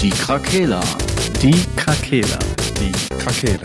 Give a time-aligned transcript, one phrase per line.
[0.00, 0.80] Die Krakela.
[1.42, 2.38] Die Krakela.
[2.78, 3.60] Die Krakela.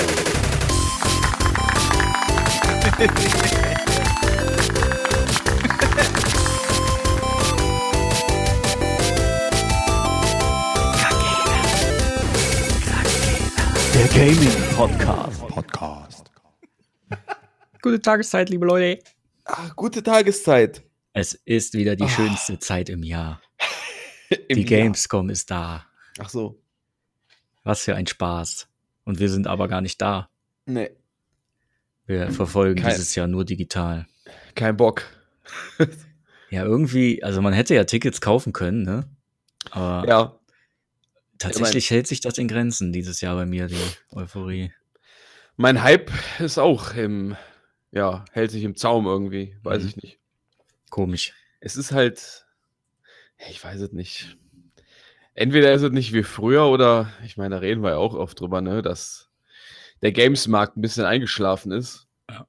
[13.93, 15.47] Der Gaming Podcast.
[15.47, 16.31] Podcast.
[17.81, 19.03] Gute Tageszeit, liebe Leute.
[19.45, 20.81] Ach, gute Tageszeit.
[21.13, 23.41] Es ist wieder die schönste Zeit im Jahr.
[24.47, 24.83] Im Die Jahr.
[24.83, 25.85] Gamescom ist da.
[26.19, 26.61] Ach so.
[27.63, 28.67] Was für ein Spaß.
[29.03, 30.29] Und wir sind aber gar nicht da.
[30.65, 30.91] Nee,
[32.05, 34.07] Wir verfolgen Kein- dieses Jahr nur digital.
[34.55, 35.03] kein Bock.
[36.49, 39.09] Ja, irgendwie, also man hätte ja Tickets kaufen können, ne?
[39.69, 40.39] Aber Ja,
[41.37, 43.77] tatsächlich hält sich das in Grenzen dieses Jahr bei mir, die
[44.11, 44.73] Euphorie.
[45.55, 47.37] mein Hype ist auch im,
[47.91, 49.55] ja, hält sich im Zaum irgendwie.
[49.63, 49.87] Weiß Mhm.
[49.87, 50.19] ich nicht.
[50.89, 51.33] Komisch.
[51.61, 52.45] Es ist halt,
[53.49, 54.37] ich weiß es nicht.
[55.41, 58.39] Entweder ist es nicht wie früher oder, ich meine, da reden wir ja auch oft
[58.39, 59.31] drüber, ne, dass
[60.03, 62.05] der Games-Markt ein bisschen eingeschlafen ist.
[62.29, 62.45] Ja.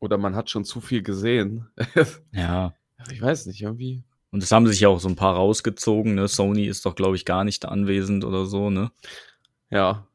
[0.00, 1.70] Oder man hat schon zu viel gesehen.
[2.32, 2.74] Ja.
[3.10, 4.04] ich weiß nicht, irgendwie.
[4.30, 6.28] Und es haben sich ja auch so ein paar rausgezogen, ne?
[6.28, 8.92] Sony ist doch, glaube ich, gar nicht anwesend oder so, ne?
[9.70, 10.06] Ja,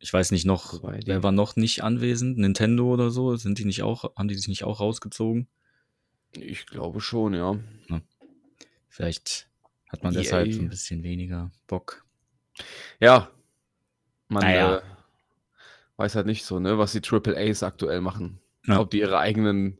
[0.00, 2.36] Ich weiß nicht noch, wer war noch nicht anwesend?
[2.36, 3.34] Nintendo oder so?
[3.36, 5.48] Sind die nicht auch, haben die sich nicht auch rausgezogen?
[6.34, 7.58] ich glaube schon, ja.
[8.90, 9.47] Vielleicht
[9.88, 12.04] hat man deshalb so ein bisschen weniger Bock.
[13.00, 13.30] Ja.
[14.28, 14.76] Man Naja.
[14.78, 14.82] äh,
[15.96, 18.40] weiß halt nicht so, ne, was die Triple A's aktuell machen.
[18.66, 18.80] Ja.
[18.80, 19.78] Ob die ihre eigenen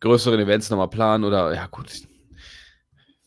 [0.00, 1.90] größeren Events nochmal planen oder, ja gut,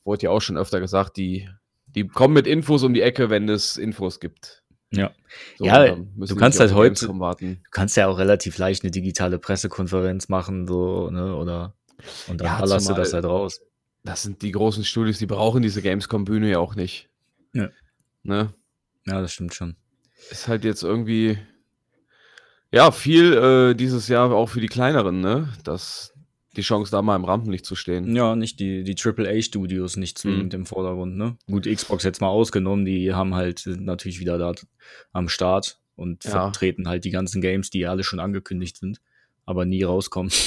[0.05, 1.49] wurde ja auch schon öfter gesagt, die,
[1.88, 4.63] die kommen mit Infos um die Ecke, wenn es Infos gibt.
[4.91, 5.11] Ja.
[5.58, 7.61] So, Ja, du kannst halt heute- warten.
[7.63, 11.35] Du kannst ja auch relativ leicht eine digitale Pressekonferenz machen, so, ne?
[11.35, 11.75] Oder
[12.27, 13.61] und dann Ja, ballerst du das halt raus.
[14.03, 17.09] Das sind die großen Studios, die brauchen diese Gamescom-Bühne ja auch nicht.
[17.53, 17.69] Ja.
[18.23, 18.53] Ne?
[19.05, 19.75] Ja, das stimmt schon.
[20.31, 21.37] ist halt jetzt irgendwie
[22.71, 25.49] ja viel äh, dieses Jahr auch für die kleineren, ne?
[25.63, 26.13] Dass
[26.55, 28.15] die Chance da mal im Rampenlicht zu stehen.
[28.15, 30.59] Ja, nicht die, die AAA-Studios nicht zwingend Mhm.
[30.61, 31.37] im Vordergrund, ne?
[31.47, 34.53] Gut, Xbox jetzt mal ausgenommen, die haben halt, sind natürlich wieder da
[35.13, 36.31] am Start und Ja.
[36.31, 39.02] vertreten halt die ganzen Games, die ja alle schon angekündigt sind,
[39.45, 40.31] aber nie rauskommen.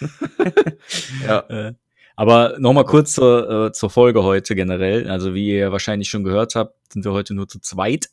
[1.24, 1.74] Ja, Äh,
[2.20, 5.08] aber nochmal kurz zur, äh, zur Folge heute generell.
[5.08, 8.10] Also wie ihr wahrscheinlich schon gehört habt, sind wir heute nur zu zweit,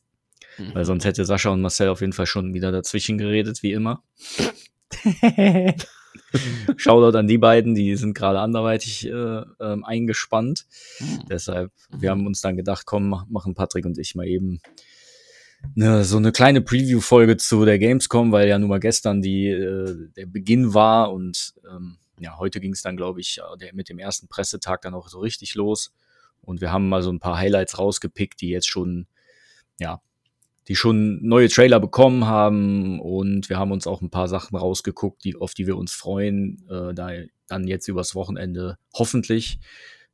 [0.58, 0.74] Mhm.
[0.74, 4.02] weil sonst hätte Sascha und Marcel auf jeden Fall schon wieder dazwischen geredet, wie immer.
[6.78, 9.12] Shoutout an die beiden, die sind gerade anderweitig äh,
[9.60, 10.66] ähm, eingespannt.
[11.30, 14.60] Deshalb, wir haben uns dann gedacht, komm, mach- machen Patrick und ich mal eben
[15.76, 20.10] ne, so eine kleine Preview-Folge zu der Gamescom, weil ja nun mal gestern die, äh,
[20.16, 24.00] der Beginn war und ähm, ja, heute ging es dann, glaube ich, äh, mit dem
[24.00, 25.94] ersten Pressetag dann auch so richtig los.
[26.42, 29.08] Und wir haben mal so ein paar Highlights rausgepickt, die jetzt schon,
[29.80, 30.02] ja,
[30.68, 35.24] die schon neue Trailer bekommen haben und wir haben uns auch ein paar Sachen rausgeguckt,
[35.24, 37.12] die, auf die wir uns freuen, äh, da
[37.48, 39.60] dann jetzt übers Wochenende hoffentlich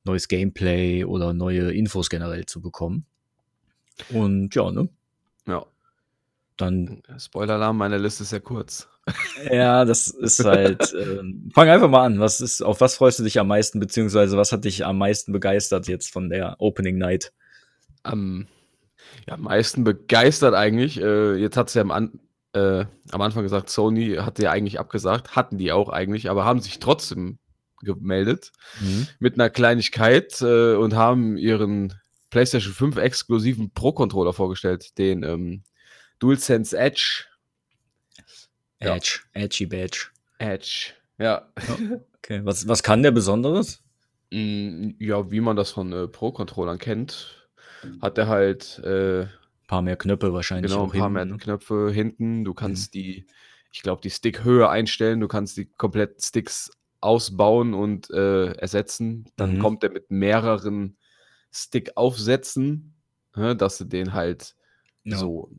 [0.03, 3.06] neues Gameplay oder neue Infos generell zu bekommen.
[4.09, 4.90] Und ja, ne?
[5.47, 5.66] ja.
[6.58, 8.88] Dann, Spoiler-Alarm, meine Liste ist ja kurz.
[9.52, 10.94] Ja, das ist halt.
[11.00, 12.19] ähm, fang einfach mal an.
[12.19, 15.31] Was ist, auf was freust du dich am meisten, beziehungsweise was hat dich am meisten
[15.31, 17.34] begeistert jetzt von der Opening Night?
[18.03, 18.47] Am,
[19.28, 21.02] ja, am meisten begeistert eigentlich.
[21.02, 22.19] Äh, jetzt hat es ja am, An
[22.53, 26.59] äh, am Anfang gesagt, Sony hatte ja eigentlich abgesagt, hatten die auch eigentlich, aber haben
[26.59, 27.40] sich trotzdem
[27.81, 28.52] gemeldet
[29.19, 31.94] mit einer Kleinigkeit äh, und haben ihren
[32.30, 35.63] PlayStation 5 exklusiven Pro-Controller vorgestellt, den ähm,
[36.19, 37.25] DualSense Edge.
[38.82, 38.96] Ja.
[38.96, 40.08] Edge, Edgy Badge.
[40.40, 40.94] Edge.
[41.18, 41.52] Ja.
[42.26, 43.84] Okay, was, was kann der Besonderes?
[44.32, 47.50] Mm, ja, wie man das von äh, Pro-Controllern kennt,
[48.02, 49.30] hat er halt äh, Ein
[49.68, 50.72] paar mehr Knöpfe wahrscheinlich.
[50.72, 51.38] genau ein paar hinten, mehr ne?
[51.38, 52.46] Knöpfe hinten.
[52.46, 53.26] Du kannst die,
[53.74, 55.20] ich glaube, die Stickhöhe einstellen.
[55.20, 59.26] Du kannst die komplett Sticks ausbauen und äh, ersetzen.
[59.36, 59.60] Dann Mhm.
[59.60, 60.96] kommt er mit mehreren
[61.52, 62.94] Stick-Aufsätzen,
[63.36, 64.56] ne, dass du den halt
[65.04, 65.18] Ja.
[65.18, 65.50] so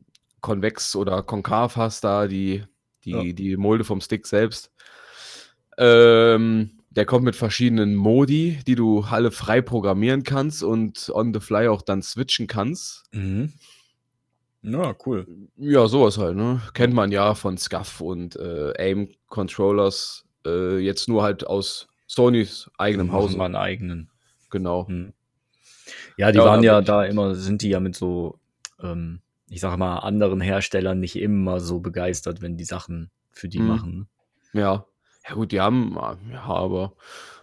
[0.41, 2.65] konvex oder konkav hast, da die,
[3.05, 3.23] die, Ja.
[3.33, 4.71] die Mulde vom Stick selbst.
[5.77, 11.39] Ähm, der kommt mit verschiedenen Modi, die du alle frei programmieren kannst und on the
[11.41, 13.03] fly auch dann switchen kannst.
[13.11, 13.51] Mhm.
[14.61, 15.27] Ja, cool.
[15.57, 16.61] Ja, sowas halt, ne?
[16.73, 23.07] Kennt man ja von SCUF und äh, AIM-Controllers, äh, jetzt nur halt aus Sonys eigenem
[23.07, 23.37] Machen Hause.
[23.37, 24.09] mal einen eigenen.
[24.49, 24.87] Genau.
[24.87, 25.13] Hm.
[26.17, 28.39] Ja, die Ja, waren ja da immer, sind die ja mit so,
[28.81, 29.19] ähm,
[29.49, 33.67] ich sag mal, anderen Herstellern nicht immer so begeistert, wenn die Sachen für die Mhm.
[33.67, 34.07] machen.
[34.53, 34.61] ne?
[34.61, 34.85] Ja.
[35.27, 35.95] Ja gut, die haben,
[36.31, 36.93] ja, aber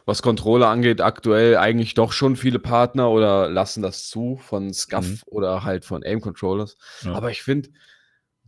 [0.04, 5.04] was Controller angeht, aktuell eigentlich doch schon viele Partner oder lassen das zu von SCUF
[5.04, 5.18] Mhm.
[5.26, 6.76] oder halt von Aim Controllers.
[7.02, 7.14] Ja.
[7.14, 7.70] Aber ich finde,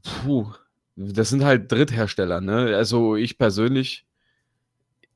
[0.03, 0.53] puh,
[0.97, 2.77] das sind halt Dritthersteller, ne?
[2.77, 4.07] Also ich persönlich,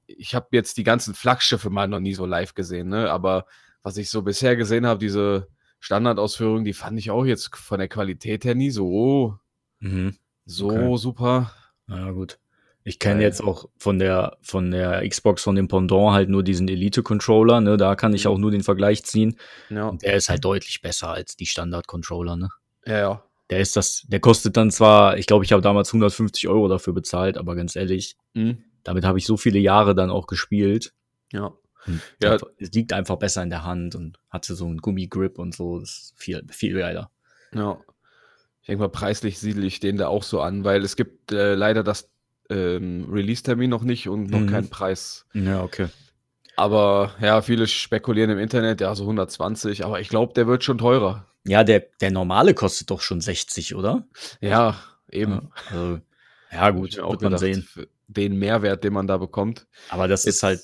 [0.07, 3.11] ich habe jetzt die ganzen Flaggschiffe mal noch nie so live gesehen, ne?
[3.11, 3.47] Aber
[3.83, 5.49] was ich so bisher gesehen habe, diese
[5.81, 9.39] Standardausführungen, die fand ich auch jetzt von der Qualität her nie so,
[9.81, 10.17] Mhm.
[10.45, 10.97] so Okay.
[10.97, 11.53] super.
[11.87, 12.39] Na gut.
[12.85, 16.43] Ich kenne Weil- jetzt auch von der, von der Xbox, von dem Pendant halt nur
[16.43, 17.77] diesen Elite-Controller, ne?
[17.77, 18.31] Da kann ich Mhm.
[18.31, 19.37] auch nur den Vergleich ziehen.
[19.69, 22.49] Ja, Und der ist halt deutlich besser als die Standard-Controller, ne?
[22.87, 23.25] ja, ja.
[23.51, 26.93] Der ist das, der kostet dann zwar, ich glaube, ich habe damals 150 Euro dafür
[26.93, 28.63] bezahlt, aber ganz ehrlich, Mhm.
[28.85, 30.93] damit habe ich so viele Jahre dann auch gespielt.
[31.33, 31.53] Ja.
[31.87, 32.33] Und Ja.
[32.33, 35.79] einfach- es liegt einfach besser in der Hand und hatte so einen Gummigrip und so.
[35.81, 37.11] Das ist viel, viel geiler.
[37.55, 37.79] Ja.
[38.61, 41.55] Ich denke mal, preislich siedle ich den da auch so an, weil es gibt äh,
[41.55, 42.11] leider das
[42.51, 44.47] ähm, Release-Termin noch nicht und noch Mhm.
[44.49, 45.27] keinen Preis.
[45.35, 45.89] Ja, okay.
[46.57, 50.79] Aber ja, viele spekulieren im Internet, ja, so 120, aber ich glaube, der wird schon
[50.79, 51.27] teurer.
[51.47, 54.07] Ja, der, der normale kostet doch schon 60, oder?
[54.41, 54.77] Ja,
[55.11, 55.33] eben.
[55.33, 55.41] Ja,
[55.71, 56.01] also,
[56.51, 57.69] ja gut, wird man gedacht, sehen.
[58.09, 59.67] Den Mehrwert, den man da bekommt.
[59.91, 60.61] Aber das Jetzt- ist halt,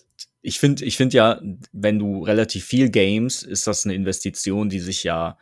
[0.47, 1.41] ich finde, ich finde ja,
[1.73, 5.39] wenn du relativ viel games, ist das eine Investition, die sich ja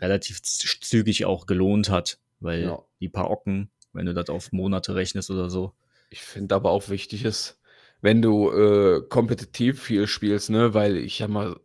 [0.00, 2.78] relativ z- zügig auch gelohnt hat, weil Ja.
[3.00, 5.74] die paar Ocken, wenn du das auf Monate rechnest oder so.
[6.10, 7.58] Ich finde aber auch wichtig ist,
[8.00, 11.56] wenn du äh, kompetitiv viel spielst, ne, weil ich sag mal,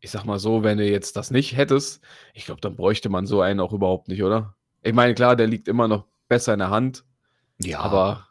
[0.00, 2.02] ich sag mal so, wenn du jetzt das nicht hättest,
[2.34, 4.56] ich glaube, dann bräuchte man so einen auch überhaupt nicht, oder?
[4.82, 7.04] Ich meine, klar, der liegt immer noch besser in der Hand,
[7.62, 8.28] Ja, aber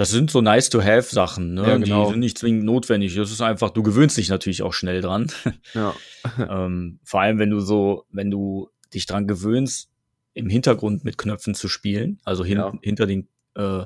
[0.00, 1.68] das sind so nice to have Sachen, ne?
[1.68, 2.04] Ja, genau.
[2.04, 3.14] Die sind nicht zwingend notwendig.
[3.16, 5.30] Das ist einfach, du gewöhnst dich natürlich auch schnell dran.
[5.74, 5.94] ja,
[6.38, 9.90] ähm, vor allem, wenn du so, wenn du dich dran gewöhnst,
[10.32, 12.72] im Hintergrund mit Knöpfen zu spielen, also hin, Ja.
[12.80, 13.84] hinter den, äh,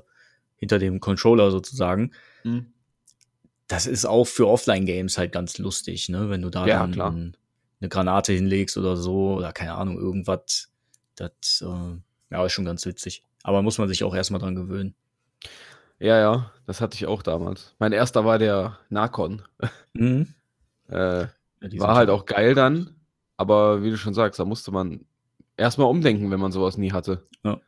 [0.55, 2.12] hinter dem Controller sozusagen.
[2.43, 2.66] Hm.
[3.66, 6.31] Das ist auch für Offline-Games halt ganz lustig, ne?
[6.31, 7.37] Wenn du da Ja, dann
[7.81, 10.70] eine Granate hinlegst oder so, oder keine Ahnung, irgendwas.
[11.16, 11.96] Das, äh,
[12.31, 13.25] ja, ist schon ganz witzig.
[13.43, 14.94] Aber muss man sich auch erstmal dran gewöhnen.
[15.99, 17.75] Ja, ja, das hatte ich auch damals.
[17.79, 19.43] Mein erster war der Narcon.
[19.94, 20.29] Mhm.
[20.91, 21.29] Äh,
[21.62, 22.94] Ja, war halt auch geil dann,
[23.38, 25.06] aber wie du schon sagst, da musste man
[25.56, 27.26] erstmal umdenken, wenn man sowas nie hatte.
[27.43, 27.58] Ja.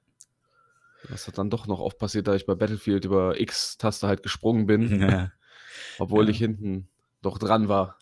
[1.09, 4.67] Das hat dann doch noch oft passiert, da ich bei Battlefield über X-Taste halt gesprungen
[4.67, 5.33] bin, Ja.
[5.99, 6.31] obwohl Ja.
[6.31, 6.89] ich hinten
[7.23, 7.99] doch dran war.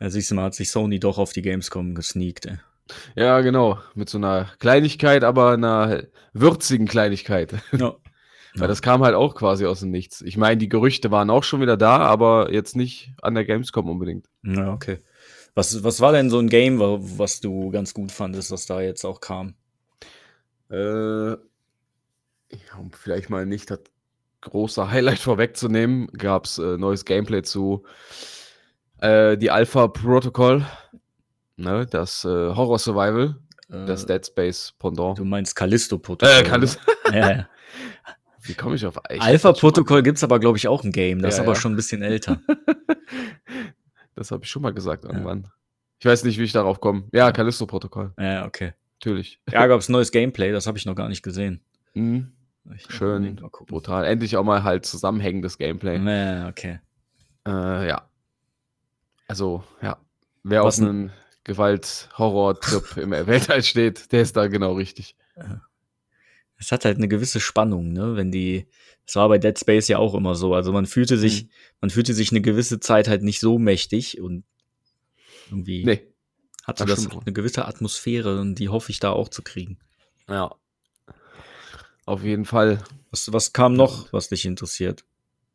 [0.00, 2.58] Ja, siehst du mal, hat sich Sony doch auf die Gamescom gesneakt, ey.
[3.14, 6.02] Ja, genau, mit so einer Kleinigkeit, aber einer
[6.34, 7.54] würzigen Kleinigkeit.
[7.72, 7.94] Ja.
[8.54, 10.20] Weil das kam halt auch quasi aus dem Nichts.
[10.20, 13.88] Ich meine, die Gerüchte waren auch schon wieder da, aber jetzt nicht an der Gamescom
[13.88, 14.26] unbedingt.
[14.42, 14.98] Ja, okay.
[15.54, 18.80] Was, was war denn so ein Game, wa- was du ganz gut fandest, was da
[18.82, 19.54] jetzt auch kam?
[20.70, 21.38] Äh, ja,
[22.78, 23.80] um vielleicht mal nicht das
[24.42, 27.84] große Highlight vorwegzunehmen, gab es äh, neues Gameplay zu
[29.00, 30.64] äh, die Alpha Protocol,
[31.56, 33.36] ne, das äh, Horror Survival,
[33.68, 35.18] das Äh, Dead Space Pendant.
[35.18, 36.40] du meinst Callisto-Protokoll.
[36.40, 37.16] Äh, kann es, oder?
[37.16, 37.48] Ja, ja.
[38.42, 41.20] wie komme ich auf Alpha-Protokoll gibt's aber, glaube ich, auch ein Game.
[41.22, 41.60] Das Ja, ist aber ja.
[41.60, 42.40] schon ein bisschen älter.
[44.14, 45.48] Das habe ich schon mal gesagt irgendwann.
[45.98, 47.04] Ich weiß nicht, wie ich darauf komme.
[47.12, 48.74] Ja, Callisto Protokoll, ja, okay.
[49.00, 49.40] natürlich.
[49.50, 51.62] Ja, gab's neues Gameplay, das habe ich noch gar nicht gesehen.
[51.94, 52.30] Mhm.
[52.88, 54.04] Schön, brutal.
[54.04, 55.96] Endlich auch mal halt zusammenhängendes Gameplay.
[55.96, 56.80] Ja, okay.
[57.46, 58.02] Äh, ja.
[59.28, 59.96] Also, ja.
[60.44, 61.10] Wer Was auf einen
[61.44, 65.16] Gewalt-Horror-Trip im Weltall steht, der ist da genau richtig.
[66.64, 68.14] Es hat halt eine gewisse Spannung, ne?
[68.14, 68.68] Wenn die,
[69.04, 70.54] das war bei Dead Space ja auch immer so.
[70.54, 71.48] Also man fühlte sich, Mhm.
[71.80, 74.44] man fühlte sich eine gewisse Zeit halt nicht so mächtig und
[75.50, 76.06] irgendwie Nee.
[76.64, 77.26] hatte das das stimmt.
[77.26, 79.78] eine gewisse Atmosphäre und die hoffe ich da auch zu kriegen.
[80.28, 80.54] Ja.
[82.06, 82.78] Auf jeden Fall.
[83.10, 85.04] Was, was kam noch, was dich interessiert?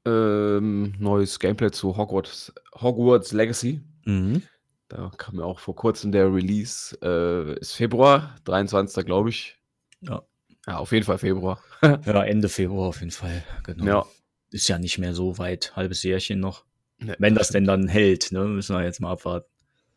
[0.06, 3.82] Ähm, neues Gameplay zu Hogwarts, Hogwarts Legacy.
[4.06, 4.44] Mhm.
[4.90, 6.98] Da kam ja auch vor kurzem der Release.
[7.02, 9.06] Äh, ist Februar, 23.
[9.06, 9.58] glaube ich.
[10.02, 10.24] Ja.
[10.67, 11.62] Ja, auf jeden Fall Februar.
[11.81, 13.43] Ja, Ende Februar auf jeden Fall.
[13.63, 13.86] Genau.
[13.86, 14.05] Ja.
[14.51, 16.65] Ist ja nicht mehr so weit, halbes Jährchen noch.
[17.00, 18.45] Ne, Wenn das denn dann hält, ne?
[18.45, 19.50] Müssen wir jetzt mal abwarten.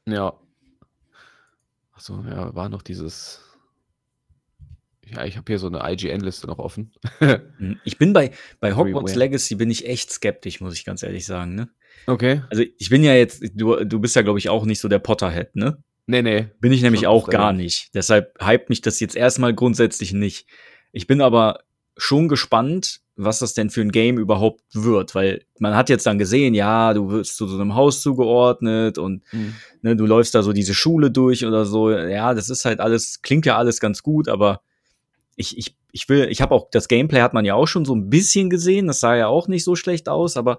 [0.07, 0.35] Ja.
[1.93, 3.43] Achso, ja, war noch dieses.
[5.07, 6.93] Ja, ich habe hier so eine IGN-Liste noch offen.
[7.59, 7.81] Mhm.
[7.85, 9.15] Ich bin bei, bei Hogwarts.
[9.15, 11.69] Legacy bin ich echt skeptisch, muss ich ganz ehrlich sagen, ne?
[12.07, 12.43] okay.
[12.51, 14.99] Also ich bin ja jetzt, du, du bist ja, glaube ich, auch nicht so der
[14.99, 15.83] Potterhead, ne?
[16.11, 16.49] Nee, nee.
[16.61, 17.53] Bin ich nämlich auch gar ja.
[17.53, 17.95] nicht.
[17.95, 20.47] Deshalb hypt mich das jetzt erstmal grundsätzlich nicht.
[20.91, 21.61] Ich bin aber
[21.97, 26.19] schon gespannt, was das denn für ein Game überhaupt wird, weil man hat jetzt dann
[26.19, 29.55] gesehen, ja, du wirst zu so einem Haus zugeordnet und Mhm.
[29.83, 31.91] ne, du läufst da so diese Schule durch oder so.
[31.93, 34.63] Ja, das ist halt alles, klingt ja alles ganz gut, aber
[35.37, 37.95] ich, ich, ich will, ich habe auch, das Gameplay hat man ja auch schon so
[37.95, 40.59] ein bisschen gesehen, das sah ja auch nicht so schlecht aus, aber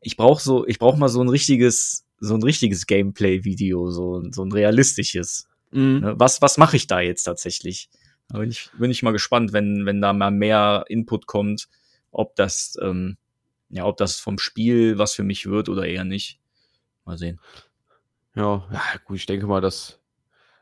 [0.00, 4.44] ich brauche so, ich brauche mal so ein richtiges, so ein richtiges Gameplay-Video, so, so
[4.44, 5.48] ein realistisches.
[5.70, 6.00] Mhm.
[6.00, 6.14] Ne?
[6.16, 7.88] Was, was mache ich da jetzt tatsächlich?
[8.28, 11.68] Da bin ich, bin ich mal gespannt, wenn, wenn da mal mehr Input kommt,
[12.10, 13.16] ob das, ähm,
[13.68, 16.40] ja, ob das vom Spiel was für mich wird oder eher nicht.
[17.04, 17.40] Mal sehen.
[18.34, 20.00] Ja, ja, gut, ich denke mal, das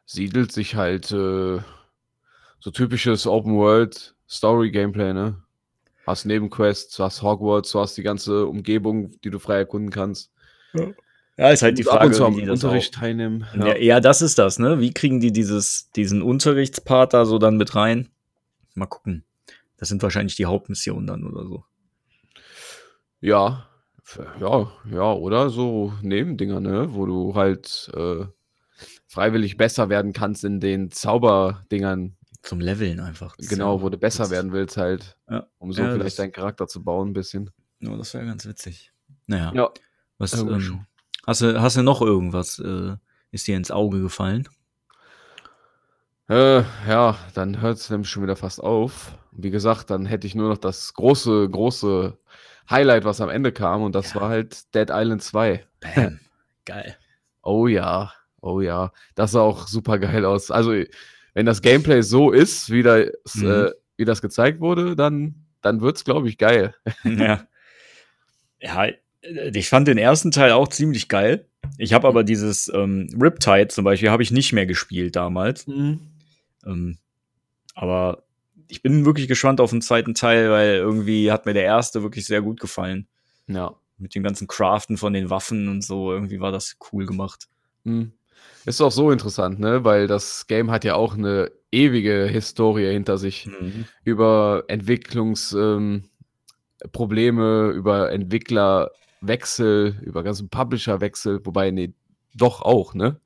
[0.05, 1.61] siedelt sich halt äh,
[2.61, 5.43] so typisches Open World Story Gameplay, ne?
[6.07, 10.33] Hast Nebenquests, hast Hogwarts, du hast die ganze Umgebung, die du frei erkunden kannst.
[10.75, 10.89] Ja,
[11.37, 13.45] ist halt die Und ab Frage, und zu am wie die das Unterricht teilnehmen.
[13.45, 13.77] auch, ja.
[13.79, 14.81] ja, das ist das, ne?
[14.81, 18.09] Wie kriegen die dieses, diesen Unterrichtspart da so dann mit rein?
[18.75, 19.25] Mal gucken.
[19.79, 21.65] Das sind wahrscheinlich die Hauptmissionen dann oder so.
[23.21, 23.67] Ja,
[24.41, 26.93] ja, ja, oder so Nebendinger, ne?
[26.95, 28.27] Wo du halt äh,
[29.07, 32.17] freiwillig besser werden kannst in den Zauberdingern.
[32.43, 33.37] Zum Leveln einfach.
[33.37, 35.17] Das Genau, ja- wo du besser werden willst, halt.
[35.31, 35.47] Ja.
[35.59, 37.51] Um so Ja, vielleicht deinen Charakter zu bauen, ein bisschen.
[37.81, 38.93] Ja, das wäre ganz witzig.
[39.27, 39.53] Naja.
[39.55, 39.71] Ja.
[40.19, 40.87] Was, ähm, schon.
[41.27, 42.59] Hast, du, hast du noch irgendwas?
[42.59, 42.97] Äh,
[43.31, 44.49] ist dir ins Auge gefallen?
[46.29, 49.13] Äh, ja, dann hört es nämlich schon wieder fast auf.
[49.33, 52.17] Wie gesagt, dann hätte ich nur noch das große, große
[52.71, 54.21] Highlight, was am Ende kam, und das Ja.
[54.21, 55.67] war halt Dead Island 2.
[55.81, 56.21] Bam.
[56.65, 56.97] Geil.
[57.43, 58.93] Oh ja, oh ja.
[59.17, 60.51] Das sah auch super geil aus.
[60.53, 60.73] Also,
[61.35, 63.49] wenn das Gameplay so ist, wie das, Mhm.
[63.51, 66.75] äh, wie das gezeigt wurde, dann, dann wird es, glaube ich, geil.
[67.05, 67.47] ja.
[68.61, 68.87] Ja,
[69.23, 71.47] ich fand den ersten Teil auch ziemlich geil.
[71.79, 75.67] Ich habe aber dieses ähm, Riptide zum Beispiel habe ich nicht mehr gespielt damals.
[76.67, 76.99] Ähm,
[77.75, 78.25] aber
[78.69, 82.27] ich bin wirklich gespannt auf den zweiten Teil, weil irgendwie hat mir der erste wirklich
[82.27, 83.07] sehr gut gefallen.
[83.47, 83.75] Ja.
[83.99, 86.13] Mit dem ganzen Craften von den Waffen und so.
[86.13, 87.49] Irgendwie war das cool gemacht.
[87.85, 88.13] Hm.
[88.65, 89.85] Ist auch so interessant, ne?
[89.85, 93.49] Weil das Game hat ja auch eine ewige Historie hinter sich.
[94.05, 96.11] über Entwicklungsprobleme,
[97.71, 98.11] ähm, über
[99.27, 101.93] Entwicklerwechsel, über ganzen Publisherwechsel, wobei, nee,
[102.35, 103.21] doch auch, ne?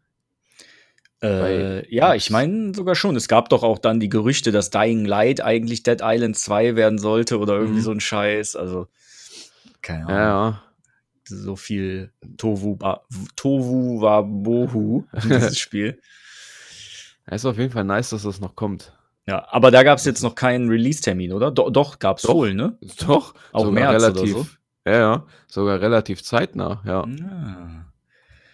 [1.23, 3.17] Äh, ja, ich meine sogar schon.
[3.17, 6.99] Es gab doch auch dann die Gerüchte, dass Dying Light eigentlich Dead Island 2 werden
[6.99, 7.85] sollte oder irgendwie Mhm.
[7.85, 8.55] so ein Scheiß.
[8.55, 8.89] Also,
[9.81, 10.19] keine Ahnung.
[10.19, 10.63] Ja.
[11.25, 13.01] So viel Tovu, ba,
[13.35, 15.99] Tovu Wabohu in dieses Spiel.
[17.29, 18.93] Ist auf jeden Fall nice, dass das noch kommt.
[19.27, 21.51] Ja, aber da gab es jetzt noch keinen Release-Termin, oder?
[21.51, 22.79] Do doch, gab es wohl, ne?
[23.05, 24.33] Doch, Auch März oder relativ.
[24.37, 24.47] so?
[24.87, 27.05] Ja, ja, sogar relativ zeitnah, ja.
[27.07, 27.87] Ja.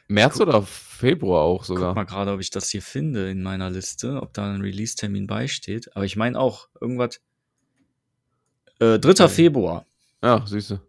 [0.09, 1.95] März oder Februar auch Guck sogar.
[1.95, 5.95] mal gerade, ob ich das hier finde in meiner Liste, ob da ein Release-Termin beisteht.
[5.95, 7.21] Aber ich meine auch irgendwas.
[8.81, 9.11] Äh, 3.
[9.11, 9.29] Okay.
[9.29, 9.87] Februar.
[10.23, 10.81] Ja, siehst du.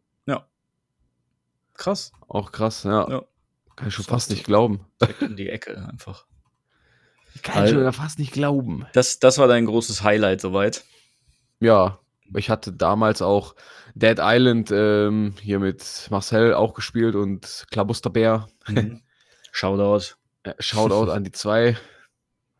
[1.73, 2.11] Krass.
[2.27, 3.09] Auch krass, ja.
[3.09, 3.23] Ja.
[3.75, 4.85] Kann ich schon fast nicht glauben.
[5.21, 6.25] Um die Ecke einfach.
[7.41, 8.85] Kann ich schon fast nicht glauben.
[8.93, 10.83] Das, das war dein großes Highlight soweit.
[11.59, 11.99] Ja,
[12.35, 13.55] ich hatte damals auch
[13.95, 18.47] Dead Island ähm, hier mit Marcel auch gespielt und Klabusterbär.
[18.67, 19.01] Mhm.
[19.51, 20.15] Shoutout.
[20.43, 21.77] Äh, Shoutout an die zwei.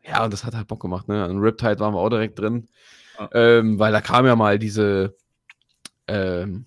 [0.06, 1.24] Ja, und das hat halt Bock gemacht, ne?
[1.24, 2.68] An Riptide waren wir auch direkt drin.
[3.18, 3.28] Ah.
[3.32, 5.16] Ähm, weil da kam ja mal diese,
[6.06, 6.66] ähm,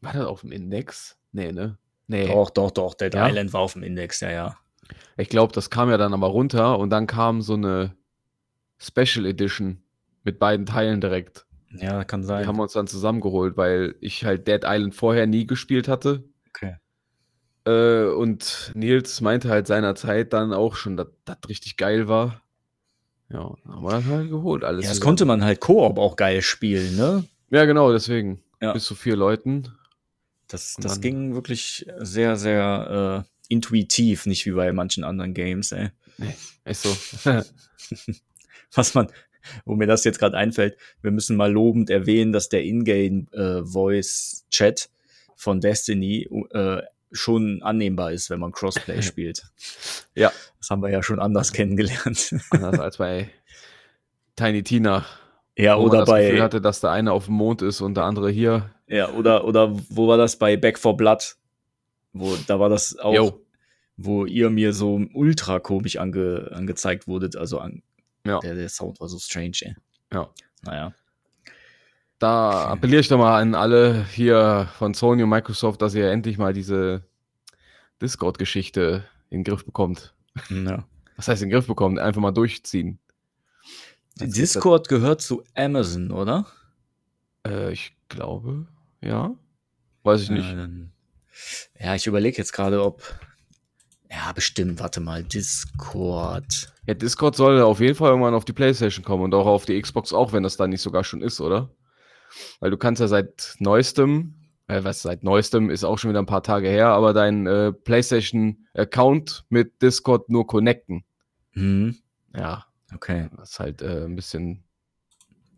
[0.00, 1.16] war das auf dem Index?
[1.32, 1.78] Nee, ne?
[2.08, 2.26] Nee.
[2.26, 2.94] Doch, doch, doch.
[2.94, 3.28] Dead Ja?
[3.28, 4.56] Island war auf dem Index, ja, ja.
[5.16, 7.96] Ich glaube, das kam ja dann aber runter und dann kam so eine
[8.78, 9.82] Special Edition
[10.24, 11.46] mit beiden Teilen direkt.
[11.80, 12.46] Ja, kann Die sein.
[12.46, 16.24] haben wir uns dann zusammengeholt, weil ich halt Dead Island vorher nie gespielt hatte.
[16.50, 16.76] Okay.
[17.66, 22.42] Äh, und Nils meinte halt seinerzeit dann auch schon, dass das richtig geil war.
[23.28, 24.62] Ja, dann haben wir das halt geholt.
[24.64, 25.08] Alles Ja, das zusammen.
[25.08, 27.24] konnte man halt Koop auch geil spielen, ne?
[27.50, 28.42] Ja, genau, deswegen.
[28.62, 28.72] Ja.
[28.72, 29.68] Bis zu vier Leuten.
[30.48, 35.34] Das, Und das dann- ging wirklich sehr, sehr äh, intuitiv, nicht wie bei manchen anderen
[35.34, 35.90] Games, ey.
[36.64, 36.96] Echt so.
[38.74, 39.08] Was man,
[39.64, 44.88] wo mir das jetzt gerade einfällt, wir müssen mal lobend erwähnen, dass der Ingame-Voice-Chat
[45.34, 49.44] von Destiny äh, schon annehmbar ist, wenn man Crossplay spielt.
[50.14, 50.32] Ja.
[50.58, 52.34] Das haben wir ja schon anders kennengelernt.
[52.50, 53.30] Anders als bei
[54.36, 55.04] Tiny Tina.
[55.56, 58.04] ja, oder das Gefühl bei, hatte, dass der eine auf dem Mond ist und der
[58.04, 58.70] andere hier.
[58.86, 61.36] ja, oder, oder wo war das bei Back for Blood?
[62.12, 63.40] Wo, da war das auch, Jo.
[63.96, 67.36] wo ihr mir so ultra komisch ange, angezeigt wurdet.
[67.36, 67.82] Also an,
[68.28, 68.38] Ja.
[68.40, 69.74] der, der Sound war so strange, ey.
[70.12, 70.28] Ja.
[70.62, 70.92] Naja.
[72.18, 72.72] Da Okay.
[72.72, 76.52] appelliere ich doch mal an alle hier von Sony und Microsoft, dass ihr endlich mal
[76.54, 77.04] diese
[78.00, 80.14] Discord-Geschichte in den Griff bekommt.
[80.50, 80.84] Ja.
[81.16, 81.98] Was heißt in den Griff bekommt?
[81.98, 82.98] Einfach mal durchziehen.
[84.20, 86.46] Als Discord gehört zu Amazon, oder?
[87.46, 88.66] Äh, ich glaube,
[89.02, 89.34] ja.
[90.02, 90.48] Weiß ich nicht.
[90.48, 90.92] Ja, dann,
[91.78, 93.02] ja ich überlege jetzt gerade, ob.
[94.16, 96.72] Ja, bestimmt, warte mal, Discord.
[96.86, 99.80] Ja, Discord soll auf jeden Fall irgendwann auf die Playstation kommen und auch auf die
[99.80, 101.70] Xbox auch, wenn das dann nicht sogar schon ist, oder?
[102.60, 104.34] Weil du kannst ja seit neuestem
[104.68, 107.72] äh, was seit neuestem ist auch schon wieder ein paar Tage her, aber dein äh,
[107.72, 111.04] PlayStation-Account mit Discord nur connecten.
[111.52, 111.96] Mhm.
[112.34, 113.28] Ja, Okay.
[113.36, 114.64] das ist halt äh, ein bisschen.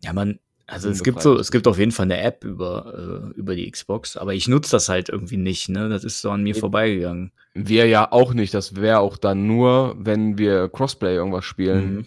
[0.03, 0.39] Ja, man,
[0.71, 3.69] also es gibt so, es gibt auf jeden Fall eine App über, äh, über die
[3.69, 5.89] Xbox, aber ich nutze das halt irgendwie nicht, ne?
[5.89, 6.59] Das ist so an mir Eben.
[6.59, 7.31] vorbeigegangen.
[7.53, 8.53] Wir ja auch nicht.
[8.53, 12.05] Das wäre auch dann nur, wenn wir Crossplay irgendwas spielen, Mhm.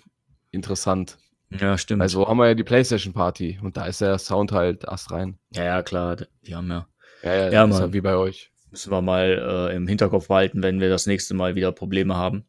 [0.50, 1.18] interessant.
[1.50, 2.00] Ja, stimmt.
[2.00, 5.10] Weil so haben wir ja die PlayStation Party und da ist der Sound halt erst
[5.10, 5.38] rein.
[5.54, 6.16] ja, ja, klar,
[6.46, 6.86] die haben ja.
[7.22, 7.78] Ja, ja, Ja, Mann.
[7.80, 8.50] ja wie bei euch.
[8.70, 12.44] Müssen wir mal äh, im Hinterkopf behalten, wenn wir das nächste Mal wieder Probleme haben.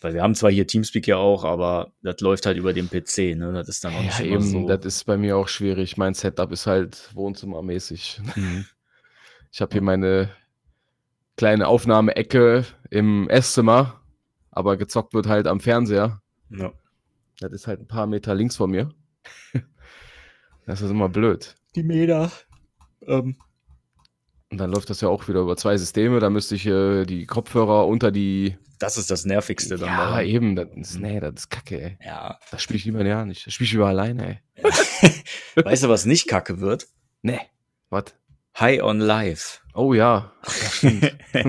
[0.00, 3.36] Weil wir haben zwar hier Teamspeak ja auch, aber das läuft halt über den PC,
[3.36, 3.52] ne?
[3.52, 4.66] Das ist dann auch nicht Ja, immer eben, so.
[4.68, 5.96] das ist bei mir auch schwierig.
[5.96, 8.20] Mein Setup ist halt wohnzimmermäßig.
[8.36, 8.64] Mhm.
[9.50, 10.28] Ich habe hier meine
[11.38, 14.02] kleine Aufnahmeecke im Esszimmer,
[14.50, 16.20] aber gezockt wird halt am Fernseher.
[16.50, 16.70] Ja.
[17.40, 18.90] Das ist halt ein paar Meter links von mir.
[20.66, 21.54] Das ist immer blöd.
[21.76, 22.30] Die Meter.
[23.06, 23.36] Ähm,
[24.50, 26.20] Und dann läuft das ja auch wieder über zwei Systeme.
[26.20, 28.58] Da müsste ich äh, die Kopfhörer unter die.
[28.78, 29.88] Das ist das Nervigste dann.
[29.88, 30.26] Ja, daran.
[30.26, 30.56] eben.
[30.56, 31.98] Das ist, nee, das ist kacke, ey.
[32.04, 32.38] ja.
[32.50, 33.46] Das spiele ich lieber ja nicht.
[33.46, 34.64] Das spiele ich lieber alleine, ey.
[35.64, 36.88] Weißt du, was nicht kacke wird?
[37.22, 37.40] Nee.
[37.90, 38.14] Was?
[38.58, 39.60] High on Life.
[39.74, 40.32] Oh ja.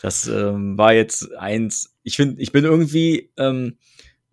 [0.00, 1.96] Das ähm, war jetzt eins.
[2.02, 3.78] Ich finde, ich bin irgendwie ähm,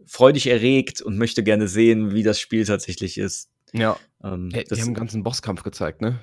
[0.06, 3.50] freudig erregt und möchte gerne sehen, wie das Spiel tatsächlich ist.
[3.74, 3.98] ja.
[4.24, 6.20] Ähm, Ey, die haben einen ganzen Bosskampf gezeigt, ne?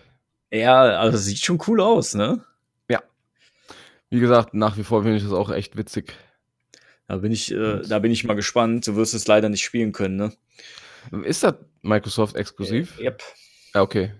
[0.52, 2.44] ja, also es sieht schon cool aus, ne?
[4.12, 6.12] Wie gesagt, nach wie vor finde ich das auch echt witzig.
[7.08, 8.86] Da bin ich, äh, da bin ich mal gespannt.
[8.86, 10.32] Du wirst es leider nicht spielen können, ne?
[11.24, 12.98] Ist das Microsoft exklusiv?
[12.98, 13.22] Äh, yep.
[13.74, 14.12] Ja, okay.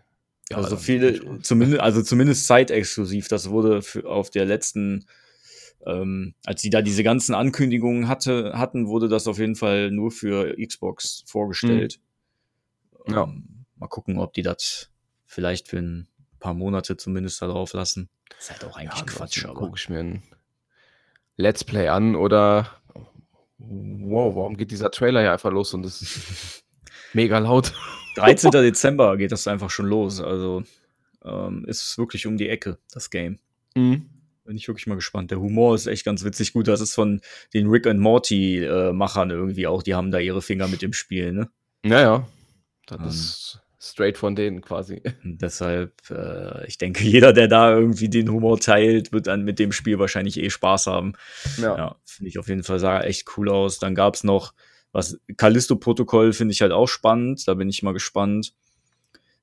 [0.51, 3.29] Ja, also viele, zumindest, also zumindest zeitexklusiv.
[3.29, 5.05] Das wurde für, auf der letzten,
[5.85, 10.11] ähm, als sie da diese ganzen Ankündigungen hatte, hatten, wurde das auf jeden Fall nur
[10.11, 12.01] für Xbox vorgestellt.
[13.07, 13.13] Mhm.
[13.13, 13.25] Ja.
[13.25, 14.89] Ähm, mal gucken, ob die das
[15.27, 16.09] vielleicht für ein
[16.41, 18.09] paar Monate zumindest da drauf lassen.
[18.39, 19.55] Ist halt auch eigentlich Ja, Quatsch, aber.
[19.55, 20.23] gucke ich mir ein
[21.37, 22.69] Let's Play an oder
[23.59, 26.65] wow, warum geht dieser Trailer ja einfach los und das ist
[27.13, 27.73] mega laut.
[28.17, 28.51] 13.
[28.53, 30.21] Dezember geht das einfach schon los.
[30.21, 30.63] Also
[31.25, 33.39] ähm, ist wirklich um die Ecke, das Game.
[33.75, 34.09] Mhm.
[34.45, 35.31] Bin ich wirklich mal gespannt.
[35.31, 36.53] Der Humor ist echt ganz witzig.
[36.53, 37.21] Gut, das ist von
[37.55, 39.85] den Rick and Morty äh, Machern irgendwie auch.
[39.85, 41.49] Die haben da ihre Finger mit dem Spiel, ne?
[41.85, 42.27] Naja,
[42.87, 43.07] das Ähm.
[43.09, 45.03] ist straight von denen quasi.
[45.25, 49.73] Deshalb, äh, ich denke, jeder, der da irgendwie den Humor teilt, wird dann mit dem
[49.73, 51.15] Spiel wahrscheinlich eh Spaß haben.
[51.59, 53.79] Ja, finde ich auf jeden Fall sah echt cool aus.
[53.79, 54.55] Dann gab's noch
[54.93, 57.49] was Callisto-Protokoll finde ich halt auch spannend.
[57.49, 58.53] Da bin ich mal gespannt,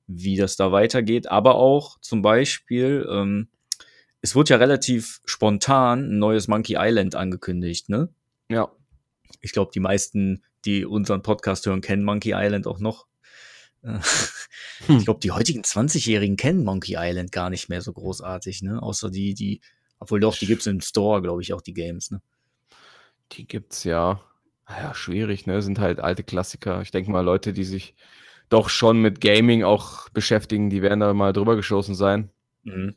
[0.06, 1.28] wie das da weitergeht.
[1.28, 3.48] Aber auch zum Beispiel, ähm,
[4.22, 8.08] es wurde ja relativ spontan ein neues Monkey Island angekündigt, ne?
[8.48, 8.70] ja.
[9.42, 13.06] Ich glaube, die meisten, die unseren Podcast hören, kennen Monkey Island auch noch.
[13.82, 13.98] Äh,
[14.86, 14.96] Hm.
[14.98, 18.82] Ich glaube, die heutigen 20-Jährigen kennen Monkey Island gar nicht mehr so großartig, ne?
[18.82, 19.60] Außer die, die,
[19.98, 22.22] obwohl doch, die gibt's im Store, glaube ich, auch die Games, ne?
[23.32, 24.20] Die gibt's ja.
[24.64, 25.60] Ah Ja, schwierig, ne?
[25.60, 26.80] Sind halt alte Klassiker.
[26.80, 27.94] Ich denke mal, Leute, die sich
[28.48, 32.30] doch schon mit Gaming auch beschäftigen, die werden da mal drüber geschossen sein.
[32.62, 32.96] Mhm.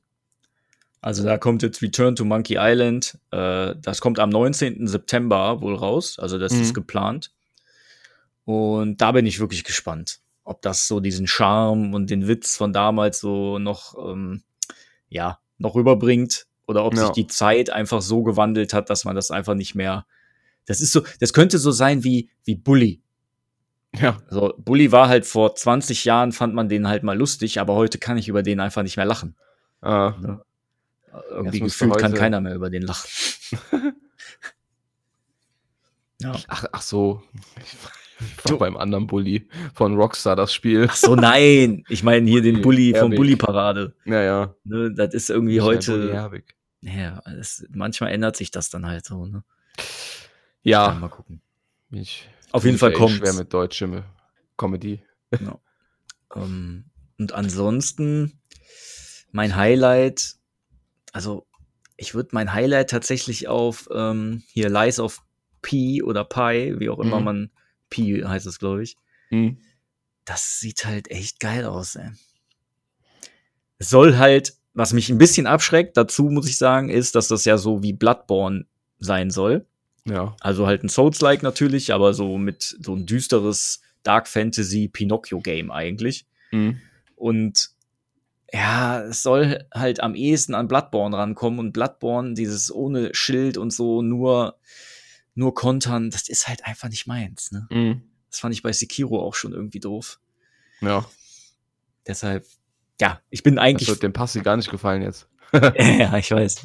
[1.02, 3.20] Also da kommt jetzt Return to Monkey Island.
[3.32, 4.88] Äh, das kommt am 19.
[4.88, 6.18] September wohl raus.
[6.18, 6.62] Also das Mhm.
[6.62, 7.32] ist geplant.
[8.46, 12.74] Und da bin ich wirklich gespannt, ob das so diesen Charme und den Witz von
[12.74, 14.44] damals so noch, ähm,
[15.10, 16.46] ja, noch rüberbringt.
[16.66, 17.02] Oder ob Ja.
[17.04, 20.06] sich die Zeit einfach so gewandelt hat, dass man das einfach nicht mehr.
[20.66, 23.02] Das ist so, das könnte so sein wie, wie Bully.
[23.96, 24.22] Ja.
[24.30, 27.98] Also Bully war halt vor 20 Jahren, fand man den halt mal lustig, aber heute
[27.98, 29.36] kann ich über den einfach nicht mehr lachen.
[29.82, 30.42] Ah, Ne?
[31.30, 33.08] Irgendwie gefühlt kann keiner mehr über den lachen.
[36.22, 36.34] ja.
[36.48, 37.22] ach, ach so.
[37.58, 37.76] Ich
[38.44, 40.88] war beim anderen Bully von Rockstar das Spiel.
[40.90, 41.84] Ach so, nein.
[41.90, 43.18] Ich meine hier den Bully vom Herbig.
[43.18, 43.96] Bully-Parade.
[44.06, 44.56] Naja.
[44.64, 46.32] Ne, das ist irgendwie Bully heute.
[46.82, 49.26] Ja, es, manchmal ändert sich das dann halt so.
[49.26, 49.44] Ne?
[50.64, 51.42] Ja, Ja, mal gucken.
[51.92, 53.18] ich Auf jeden Fall mich echt kommt's.
[53.18, 54.04] schwer mit deutschem
[54.58, 55.02] Comedy.
[56.36, 56.86] Ähm,
[57.18, 58.40] und ansonsten
[59.32, 60.36] mein Highlight,
[61.12, 61.46] also
[61.98, 65.22] ich würde mein Highlight tatsächlich auf ähm, hier Lies of
[65.62, 67.26] P oder Pi, wie auch immer Mhm.
[67.26, 67.52] man
[67.94, 68.98] Pi heißt es, glaube ich.
[69.30, 69.58] Hm.
[70.26, 72.10] Das sieht halt echt geil aus, ey.
[73.78, 77.46] Es soll halt, was mich ein bisschen abschreckt, dazu muss ich sagen, ist, dass das
[77.46, 78.66] ja so wie Bloodborne
[78.98, 79.68] sein soll.
[80.06, 80.36] Ja.
[80.40, 86.26] Also halt ein Souls-like natürlich, aber so mit so ein düsteres Dark Fantasy Pinocchio-Game eigentlich.
[86.50, 86.80] Hm.
[87.16, 87.70] Und
[88.52, 93.72] ja, es soll halt am ehesten an Bloodborne rankommen und Bloodborne, dieses ohne Schild und
[93.72, 94.58] so, nur,
[95.36, 97.68] nur kontern, das ist halt einfach nicht meins, ne?
[97.72, 98.02] Hm.
[98.30, 100.20] Das fand ich bei Sekiro auch schon irgendwie doof.
[100.82, 101.06] Ja.
[102.08, 102.46] Deshalb,
[103.00, 103.88] ja, ich bin eigentlich.
[103.88, 105.28] Das wird dem Passi gar nicht gefallen jetzt.
[105.54, 106.64] ja, ich weiß.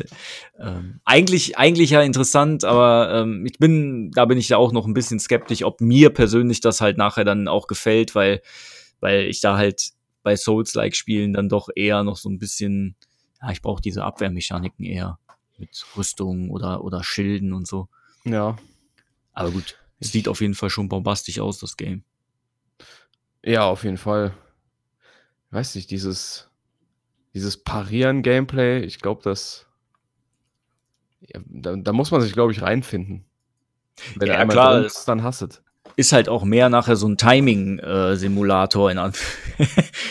[0.58, 4.86] Ähm, eigentlich, eigentlich ja interessant, aber ähm, ich bin, da bin ich ja auch noch
[4.86, 8.40] ein bisschen skeptisch, ob mir persönlich das halt nachher dann auch gefällt, weil,
[9.00, 9.90] weil ich da halt
[10.22, 12.96] bei Souls-like-Spielen dann doch eher noch so ein bisschen,
[13.42, 15.18] ja, ich brauche diese Abwehrmechaniken eher
[15.58, 17.88] mit Rüstung oder, oder Schilden und so.
[18.24, 18.56] Ja.
[19.32, 22.02] Aber gut, es sieht auf jeden Fall schon bombastisch aus, das Game.
[23.44, 24.34] Ja, auf jeden Fall.
[25.50, 26.48] weiß nicht, dieses,
[27.34, 29.66] dieses Parieren-Gameplay, ich glaube, das.
[31.20, 33.24] Ja, da, da, muss man sich, glaube ich, reinfinden.
[34.16, 35.62] Wenn ja, er einmal klar, ist, dann hasset.
[35.96, 38.98] Ist halt auch mehr nachher so ein Timing-Simulator in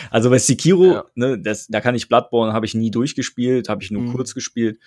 [0.10, 1.06] Also bei Sekiro, ja.
[1.16, 4.14] ne, das, da kann ich Bloodborne, habe ich nie durchgespielt, habe ich nur mhm.
[4.14, 4.80] kurz gespielt.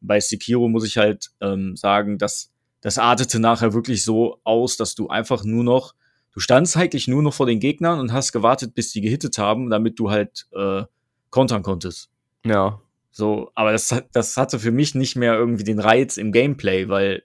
[0.00, 4.94] Bei Sekiro muss ich halt ähm, sagen, dass das artete nachher wirklich so aus, dass
[4.94, 5.94] du einfach nur noch,
[6.32, 9.70] du standst eigentlich nur noch vor den Gegnern und hast gewartet, bis die gehittet haben,
[9.70, 10.84] damit du halt äh,
[11.30, 12.10] kontern konntest.
[12.44, 12.80] Ja.
[13.10, 17.24] So, aber das, das hatte für mich nicht mehr irgendwie den Reiz im Gameplay, weil,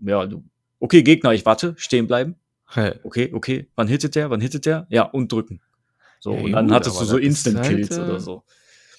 [0.00, 0.42] ja, du,
[0.80, 2.34] okay, Gegner, ich warte, stehen bleiben.
[2.68, 2.94] Hey.
[3.04, 4.88] Okay, okay, wann hittet der, wann hittet der?
[4.90, 5.60] Ja, und drücken.
[6.18, 8.42] So, ja, und dann gut, hattest du so Instant-Kills halt, oder so.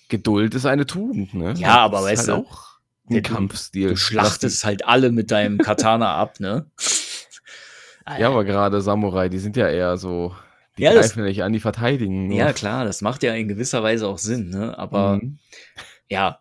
[0.07, 1.53] Geduld ist eine Tugend, ne?
[1.57, 2.76] Ja, aber weißt halt du, auch
[3.09, 3.89] ein Kampfstil.
[3.89, 6.69] Du schlachtest halt alle mit deinem Katana ab, ne?
[8.19, 10.35] ja, aber gerade Samurai, die sind ja eher so,
[10.77, 12.27] die ja, greifen das, nicht an, die verteidigen.
[12.27, 12.37] Nur.
[12.37, 14.77] Ja, klar, das macht ja in gewisser Weise auch Sinn, ne?
[14.77, 15.39] Aber mhm.
[16.09, 16.39] ja,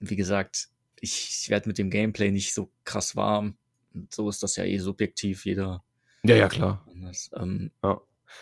[0.00, 0.68] wie gesagt,
[1.00, 3.56] ich, ich werde mit dem Gameplay nicht so krass warm.
[3.94, 5.82] Und so ist das ja eh subjektiv, jeder.
[6.22, 6.86] Ja, ja, klar.
[7.34, 8.00] Ähm, ja.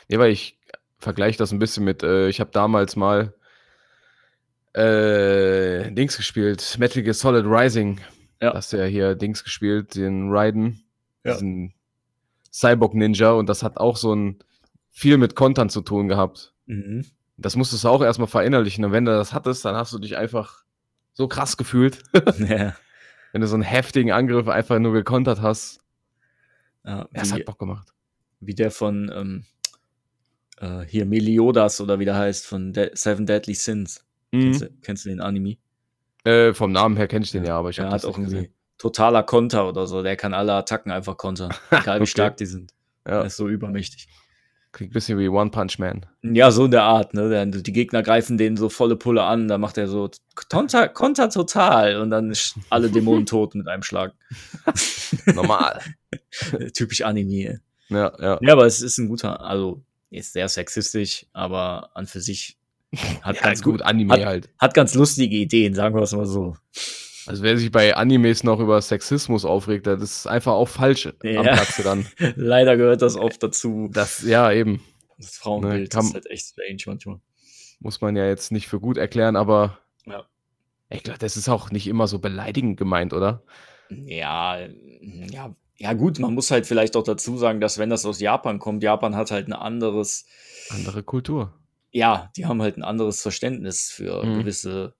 [0.08, 0.58] Nee, weil ich
[0.98, 3.34] vergleiche das ein bisschen mit, äh, ich habe damals mal
[4.78, 8.00] äh, Dings gespielt, Metal Gear Solid Rising.
[8.40, 8.54] Ja.
[8.54, 10.84] Hast du ja hier Dings gespielt, den Raiden,
[11.24, 11.32] ja.
[11.32, 11.74] diesen
[12.52, 14.38] Cyborg Ninja und das hat auch so ein
[14.90, 16.54] viel mit Kontern zu tun gehabt.
[16.66, 17.04] Mhm.
[17.36, 20.16] Das musstest du auch erstmal verinnerlichen und wenn du das hattest, dann hast du dich
[20.16, 20.64] einfach
[21.12, 22.02] so krass gefühlt.
[22.38, 22.76] ja.
[23.32, 25.80] Wenn du so einen heftigen Angriff einfach nur gekontert hast.
[26.84, 27.92] Ja, wie, das hat Bock gemacht.
[28.40, 29.44] Wie der von ähm,
[30.58, 34.07] äh, hier Meliodas oder wie der heißt, von De Seven Deadly Sins.
[34.32, 34.40] Mhm.
[34.40, 35.56] Kennst, du, kennst, du, den Anime?
[36.24, 38.54] Äh, vom Namen her kenne ich den ja, aber ich habe hat auch irgendwie gesehen.
[38.76, 40.02] totaler Konter oder so.
[40.02, 42.06] Der kann alle Attacken einfach kontern, egal wie okay.
[42.06, 42.72] stark die sind.
[43.06, 43.20] Ja.
[43.20, 44.08] Er ist so übermächtig.
[44.72, 46.04] Klingt ein bisschen wie One Punch Man.
[46.22, 47.46] Ja, so in der Art, ne?
[47.46, 50.10] Die Gegner greifen den so volle Pulle an, da macht er so
[50.50, 54.12] Konter, Konter total und dann ist alle Dämonen tot mit einem Schlag.
[55.26, 55.80] Normal.
[56.74, 57.60] Typisch Anime.
[57.88, 58.38] Ja, ja.
[58.42, 62.57] Ja, aber es ist ein guter, also ist sehr sexistisch, aber an für sich
[63.22, 64.50] hat ja, ganz gut, Anime hat, halt.
[64.58, 66.56] Hat ganz lustige Ideen, sagen wir es mal so.
[67.26, 71.40] Also wer sich bei Animes noch über Sexismus aufregt, das ist einfach auch falsch ja.
[71.40, 72.06] am Platze dann.
[72.36, 73.90] Leider gehört das oft dazu.
[73.92, 74.82] Das, ja, eben.
[75.18, 77.20] Das Frauenbild ne, ist halt echt strange manchmal.
[77.80, 80.24] Muss man ja jetzt nicht für gut erklären, aber ja.
[80.88, 83.42] ich glaube, das ist auch nicht immer so beleidigend gemeint, oder?
[83.90, 84.58] Ja,
[85.00, 88.58] ja, ja gut, man muss halt vielleicht auch dazu sagen, dass wenn das aus Japan
[88.58, 90.26] kommt, Japan hat halt ein anderes
[90.70, 91.52] andere Kultur
[91.90, 94.40] ja, die haben halt ein anderes Verständnis für mhm.
[94.40, 94.94] gewisse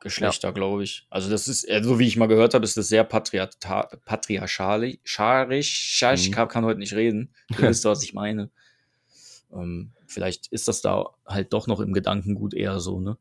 [0.00, 0.52] Geschlechter, ja.
[0.52, 1.06] glaube ich.
[1.10, 5.02] Also das ist, so wie ich mal gehört habe, ist das sehr patriarchalisch.
[6.14, 6.32] Ich mhm.
[6.32, 7.34] kann, kann, heute nicht reden.
[7.50, 8.50] Ihr wisst, was ich meine.
[9.52, 13.16] Ähm, vielleicht ist das da halt doch noch im Gedankengut eher so, ne?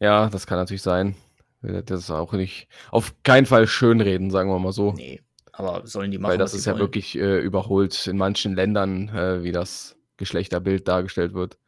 [0.00, 1.16] Ja, das kann natürlich sein.
[1.62, 4.92] Das ist auch nicht, auf keinen Fall schönreden, sagen wir mal so.
[4.92, 6.32] Nee, aber sollen die machen.
[6.32, 11.34] Weil das ist ja wirklich äh, überholt in manchen Ländern, äh, wie das Geschlechterbild dargestellt
[11.34, 11.58] wird.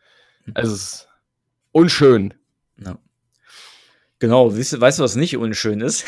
[0.46, 0.52] Mhm.
[0.54, 1.08] Also es ist
[1.72, 2.34] unschön.
[2.82, 2.98] Ja.
[4.20, 6.04] Genau, weißt, du, was nicht unschön ist?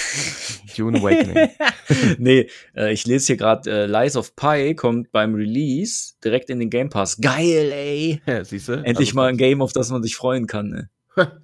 [0.76, 1.50] Dune Awakening.
[2.18, 6.58] nee, äh, ich lese hier gerade, äh, Lies of Pi kommt beim Release direkt in
[6.58, 7.20] den Game Pass.
[7.20, 8.20] Geil, ey!
[8.26, 8.72] Ja, siehst du?
[8.72, 10.70] Endlich also, mal ein Game, auf das man sich freuen kann.
[10.70, 10.90] Ne?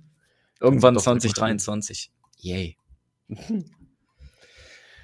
[0.61, 2.11] Irgendwann 2023.
[2.39, 2.77] Yay.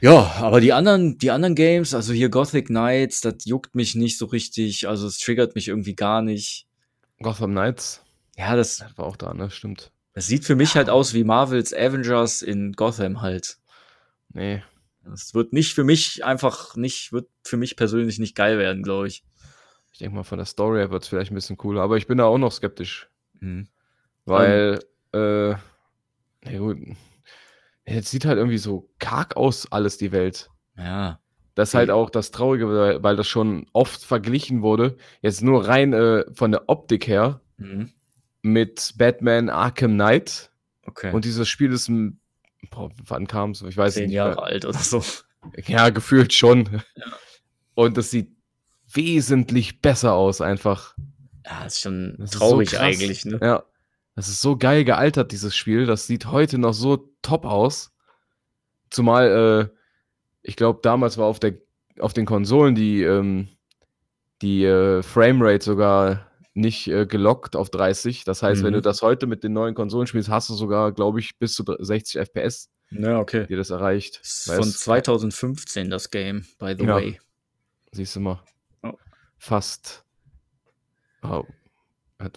[0.03, 4.19] Ja, aber die anderen, die anderen Games, also hier Gothic Knights, das juckt mich nicht
[4.19, 4.88] so richtig.
[4.88, 6.67] Also es triggert mich irgendwie gar nicht.
[7.21, 8.03] Gotham Knights?
[8.37, 9.49] Ja, das, das war auch da, ne?
[9.53, 9.93] Stimmt.
[10.12, 13.59] Das sieht für mich halt aus wie Marvels Avengers in Gotham halt.
[14.31, 14.65] Nee.
[15.05, 19.07] Das wird nicht für mich einfach nicht, wird für mich persönlich nicht geil werden, glaube
[19.07, 19.23] ich.
[19.93, 22.09] Ich denke mal, von der Story her wird es vielleicht ein bisschen cooler, aber ich
[22.09, 23.09] bin da auch noch skeptisch.
[23.38, 23.69] Mhm.
[24.25, 24.81] Weil,
[25.12, 25.55] um, äh,
[26.45, 26.79] na gut,
[27.87, 30.51] Jetzt sieht halt irgendwie so karg aus, alles die Welt.
[30.77, 31.18] Ja.
[31.55, 34.97] Das ist halt auch das Traurige, weil das schon oft verglichen wurde.
[35.21, 37.90] Jetzt nur rein äh, von der Optik her mhm.
[38.40, 40.51] mit Batman Arkham Knight.
[40.87, 41.12] Okay.
[41.12, 42.18] Und dieses Spiel ist ein.
[42.71, 43.62] Boah, wann kam es?
[43.62, 44.14] Ich weiß Zehn nicht.
[44.14, 44.45] Jahre mehr.
[44.45, 45.05] alt oder so.
[45.66, 46.68] Ja, gefühlt schon.
[46.95, 47.05] Ja.
[47.75, 48.31] Und das sieht
[48.88, 50.95] wesentlich besser aus, einfach.
[51.45, 53.38] Ja, ist schon das traurig ist so eigentlich, ne?
[53.42, 53.64] Ja.
[54.14, 55.87] Das ist so geil gealtert, dieses Spiel.
[55.87, 57.92] Das sieht heute noch so top aus.
[58.90, 59.77] Zumal, äh,
[60.42, 61.55] ich glaube, damals war auf, der,
[61.98, 63.48] auf den Konsolen die, ähm,
[64.42, 68.25] die äh, Framerate sogar nicht äh, gelockt auf 30.
[68.25, 68.66] Das heißt, mhm.
[68.66, 68.85] wenn du mhm.
[68.85, 72.20] das heute mit den neuen Konsolen spielst, hast du sogar, glaube ich, bis zu 60
[72.20, 72.68] FPS.
[72.90, 73.46] Ja, okay.
[73.48, 74.20] Die das erreicht.
[74.20, 76.94] Das ist von 2015 das Game, by the ja.
[76.96, 77.18] way.
[77.92, 78.42] Siehst du mal.
[78.83, 78.92] Oh.
[79.38, 80.05] Fast.
[81.22, 81.44] Oh.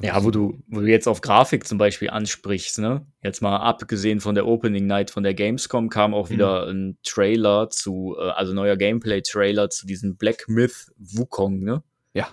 [0.01, 3.05] Ja, wo du, wo du jetzt auf Grafik zum Beispiel ansprichst, ne?
[3.21, 6.71] Jetzt mal abgesehen von der Opening Night von der Gamescom kam auch wieder mhm.
[6.71, 11.83] ein Trailer zu, äh, also neuer Gameplay-Trailer zu diesem Black Myth Wukong, ne?
[12.13, 12.27] Ja.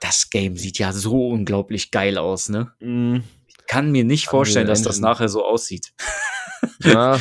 [0.00, 2.72] Das Game sieht ja so unglaublich geil aus, ne?
[2.80, 3.22] Mhm.
[3.46, 5.92] Ich kann mir nicht vorstellen, dass das nachher so aussieht.
[6.82, 7.18] Ja,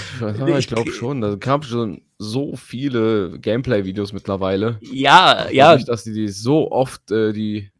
[0.57, 1.21] ich glaube schon.
[1.21, 4.77] Da gab schon so viele Gameplay-Videos mittlerweile.
[4.81, 5.75] Ja, ja.
[5.75, 7.71] Nicht, dass die, die so oft äh, die.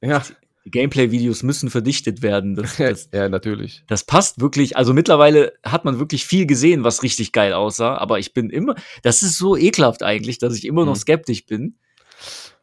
[0.00, 0.22] Ja.
[0.64, 2.54] Die Gameplay-Videos müssen verdichtet werden.
[2.54, 3.84] Das, das, ja, natürlich.
[3.86, 4.76] Das passt wirklich.
[4.76, 7.96] Also mittlerweile hat man wirklich viel gesehen, was richtig geil aussah.
[7.96, 11.00] Aber ich bin immer, das ist so ekelhaft eigentlich, dass ich immer noch mhm.
[11.00, 11.76] skeptisch bin.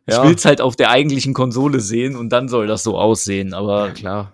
[0.08, 0.24] Ich ja.
[0.24, 3.54] will es halt auf der eigentlichen Konsole sehen und dann soll das so aussehen.
[3.54, 4.34] Aber ja, klar.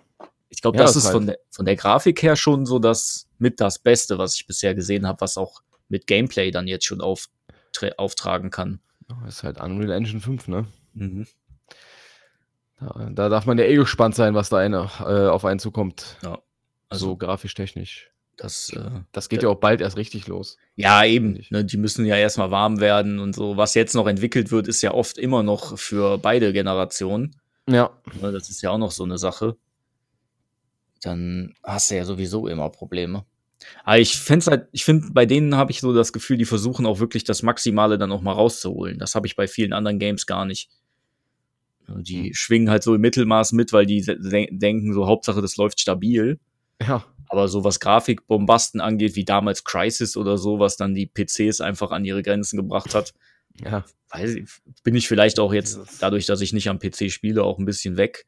[0.49, 1.13] Ich glaube, ja, das, das, ist halt.
[1.13, 4.73] von, der, von der Grafik her schon so das mit das Beste, was ich bisher
[4.73, 7.27] gesehen habe, was auch mit Gameplay dann jetzt schon auf,
[7.97, 8.79] auftragen kann.
[9.25, 10.67] Das ist halt Unreal Engine 5, ne?
[10.93, 11.27] Mhm.
[12.79, 16.17] Da, da, darf man ja eh gespannt sein, was da eine, äh, auf einen zukommt.
[16.23, 16.39] Ja.
[16.89, 18.11] Also so grafisch, technisch.
[18.37, 20.57] Das, äh, das geht ja auch bald erst richtig los.
[20.75, 21.43] Ja, eben.
[21.49, 23.57] Ne, die müssen ja erstmal warm werden und so.
[23.57, 27.35] Was jetzt noch entwickelt wird, ist ja oft immer noch für beide Generationen.
[27.67, 27.89] Ja.
[28.21, 29.57] Ne, das ist ja auch noch so eine Sache.
[31.01, 33.25] Dann hast du ja sowieso immer Probleme.
[33.83, 36.85] Aber ich finde halt, ich finde, bei denen habe ich so das Gefühl, die versuchen
[36.85, 38.99] auch wirklich das Maximale dann auch mal rauszuholen.
[38.99, 40.69] Das habe ich bei vielen anderen Games gar nicht.
[41.87, 42.33] Die hm.
[42.33, 46.39] schwingen halt so im Mittelmaß mit, weil die denken so, Hauptsache, das läuft stabil.
[46.85, 47.05] Ja.
[47.29, 51.91] Aber so was Grafikbombasten angeht, wie damals Crisis oder so, was dann die PCs einfach
[51.91, 53.13] an ihre Grenzen gebracht hat,
[53.61, 53.83] ja.
[54.09, 54.49] weiß ich,
[54.83, 57.97] bin ich vielleicht auch jetzt, dadurch, dass ich nicht am PC spiele, auch ein bisschen
[57.97, 58.25] weg.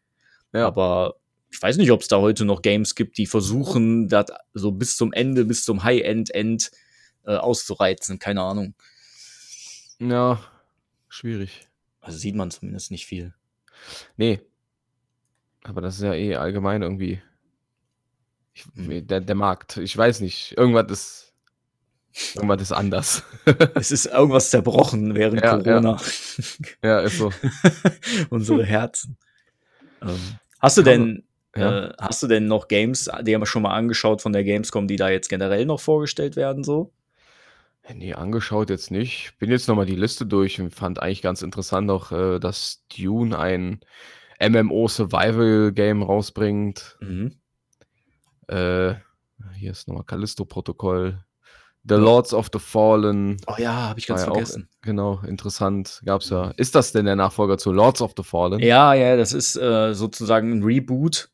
[0.54, 0.68] Ja.
[0.68, 1.16] Aber
[1.52, 4.98] ich weiß nicht, ob es da heute noch Games gibt, die versuchen, das so bis
[4.98, 6.72] zum Ende, bis zum High-End-End
[7.26, 8.20] äh, auszureizen.
[8.20, 8.74] Keine Ahnung.
[10.00, 10.42] Ja,
[11.08, 11.68] schwierig.
[12.02, 13.34] Also sieht man zumindest nicht viel.
[14.18, 14.42] Nee.
[15.64, 17.22] Aber das ist ja eh allgemein irgendwie.
[18.54, 19.08] Ich, hm.
[19.08, 19.78] der, der Markt.
[19.78, 20.58] Ich weiß nicht.
[20.58, 21.34] Irgendwas ist.
[22.36, 23.24] Irgendwas ist anders.
[23.76, 25.98] es ist irgendwas zerbrochen während ja, Corona.
[26.82, 26.90] Ja.
[26.90, 27.32] ja, ist so.
[28.30, 29.18] Unsere Herzen.
[30.02, 30.18] Ähm,
[30.60, 31.24] hast du denn
[31.56, 31.88] ja.
[31.88, 34.88] Äh, hast du denn noch Games, die haben wir schon mal angeschaut von der Gamescom,
[34.88, 36.92] die da jetzt generell noch vorgestellt werden, so?
[37.96, 39.34] Nee, angeschaut jetzt nicht.
[39.40, 43.38] Bin jetzt nochmal die Liste durch und fand eigentlich ganz interessant auch, äh, dass Dune
[43.38, 43.80] ein
[44.40, 46.98] MMO-Survival-Game rausbringt.
[47.02, 47.36] Mhm.
[48.48, 48.96] Äh,
[49.58, 51.24] hier ist nochmal Callisto-Protokoll.
[51.84, 53.38] The Lords of the Fallen.
[53.48, 54.68] Oh ja, habe ich ganz vergessen.
[54.70, 56.02] Auch, genau, interessant.
[56.06, 56.52] Gab's ja.
[56.58, 58.60] Ist das denn der Nachfolger zu Lords of the Fallen?
[58.60, 61.30] Ja, ja, das ist äh, sozusagen ein Reboot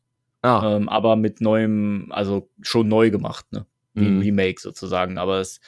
[0.46, 0.76] Ah.
[0.76, 3.66] Ähm, aber mit neuem, also schon neu gemacht, ne?
[3.96, 4.18] Wie mhm.
[4.18, 5.18] ein Remake sozusagen.
[5.18, 5.60] Aber es,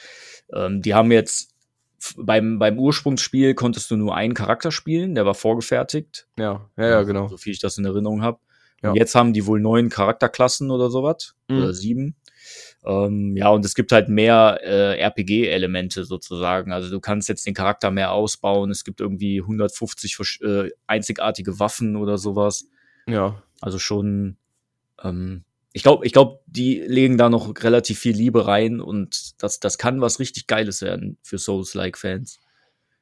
[0.53, 1.53] ähm, die haben jetzt
[2.17, 6.27] beim, beim Ursprungsspiel konntest du nur einen Charakter spielen, der war vorgefertigt.
[6.37, 7.27] Ja, ja, ja, genau.
[7.27, 8.39] So viel ich das in Erinnerung habe.
[8.81, 8.93] Ja.
[8.93, 11.35] Jetzt haben die wohl neun Charakterklassen oder sowas.
[11.49, 11.57] Mhm.
[11.57, 12.15] Oder sieben.
[12.85, 16.71] Ähm, ja, und es gibt halt mehr äh, RPG-Elemente sozusagen.
[16.71, 18.71] Also du kannst jetzt den Charakter mehr ausbauen.
[18.71, 22.67] Es gibt irgendwie 150 äh, einzigartige Waffen oder sowas.
[23.05, 23.43] Ja.
[23.59, 24.37] Also schon
[25.03, 29.59] ähm, ich glaube, ich glaube, die legen da noch relativ viel Liebe rein und das,
[29.59, 32.39] das kann was richtig Geiles werden für Souls-like-Fans.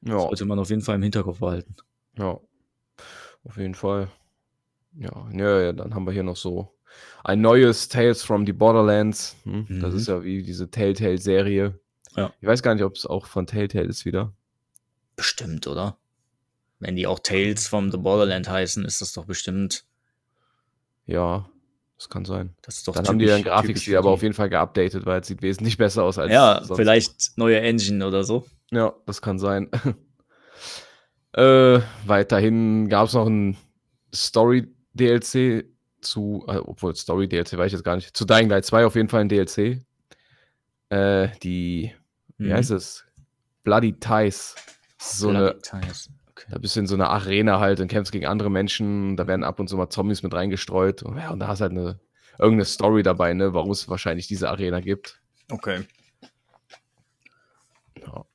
[0.01, 0.15] Ja.
[0.15, 1.75] Das sollte man auf jeden Fall im Hinterkopf behalten.
[2.17, 2.39] Ja,
[3.43, 4.09] auf jeden Fall.
[4.99, 6.73] Ja, ja, ja, dann haben wir hier noch so
[7.23, 9.35] ein neues Tales from the Borderlands.
[9.43, 9.65] Hm?
[9.69, 9.79] Mhm.
[9.79, 11.79] Das ist ja wie diese Telltale-Serie.
[12.15, 12.33] Ja.
[12.41, 14.33] Ich weiß gar nicht, ob es auch von Telltale ist wieder.
[15.15, 15.97] Bestimmt, oder?
[16.79, 19.85] Wenn die auch Tales from the Borderland heißen, ist das doch bestimmt.
[21.05, 21.49] Ja,
[21.97, 22.53] das kann sein.
[22.61, 25.21] Das ist doch dann typisch, haben die dann Grafikstil aber auf jeden Fall geupdatet, weil
[25.21, 26.77] es sieht wesentlich besser aus als Ja, sonst.
[26.77, 28.45] vielleicht neue Engine oder so.
[28.71, 29.69] Ja, das kann sein.
[31.33, 33.57] äh, weiterhin gab es noch ein
[34.13, 35.65] Story-DLC
[36.01, 39.09] zu, äh, obwohl Story-DLC weiß ich jetzt gar nicht, zu Dying Light 2 auf jeden
[39.09, 39.81] Fall ein DLC.
[40.89, 41.93] Äh, die,
[42.37, 42.53] wie mhm.
[42.53, 43.05] heißt es?
[43.63, 44.55] Bloody Ties.
[44.99, 46.09] So Bloody eine, Ties.
[46.37, 46.45] Okay.
[46.51, 49.17] Da bist du in so einer Arena halt und kämpfst gegen andere Menschen.
[49.17, 51.01] Da werden ab und zu mal Zombies mit reingestreut.
[51.01, 51.99] Und, ja, und da hast du halt eine,
[52.37, 55.19] irgendeine Story dabei, ne, warum es wahrscheinlich diese Arena gibt.
[55.49, 55.87] Okay.
[57.99, 58.25] Ja.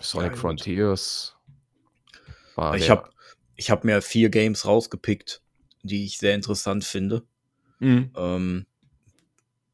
[0.00, 1.36] Sonic ja, Frontiers.
[2.56, 3.08] War ich habe
[3.54, 5.40] ich hab mir vier Games rausgepickt,
[5.82, 7.22] die ich sehr interessant finde.
[7.78, 8.10] Mhm.
[8.16, 8.66] Ähm,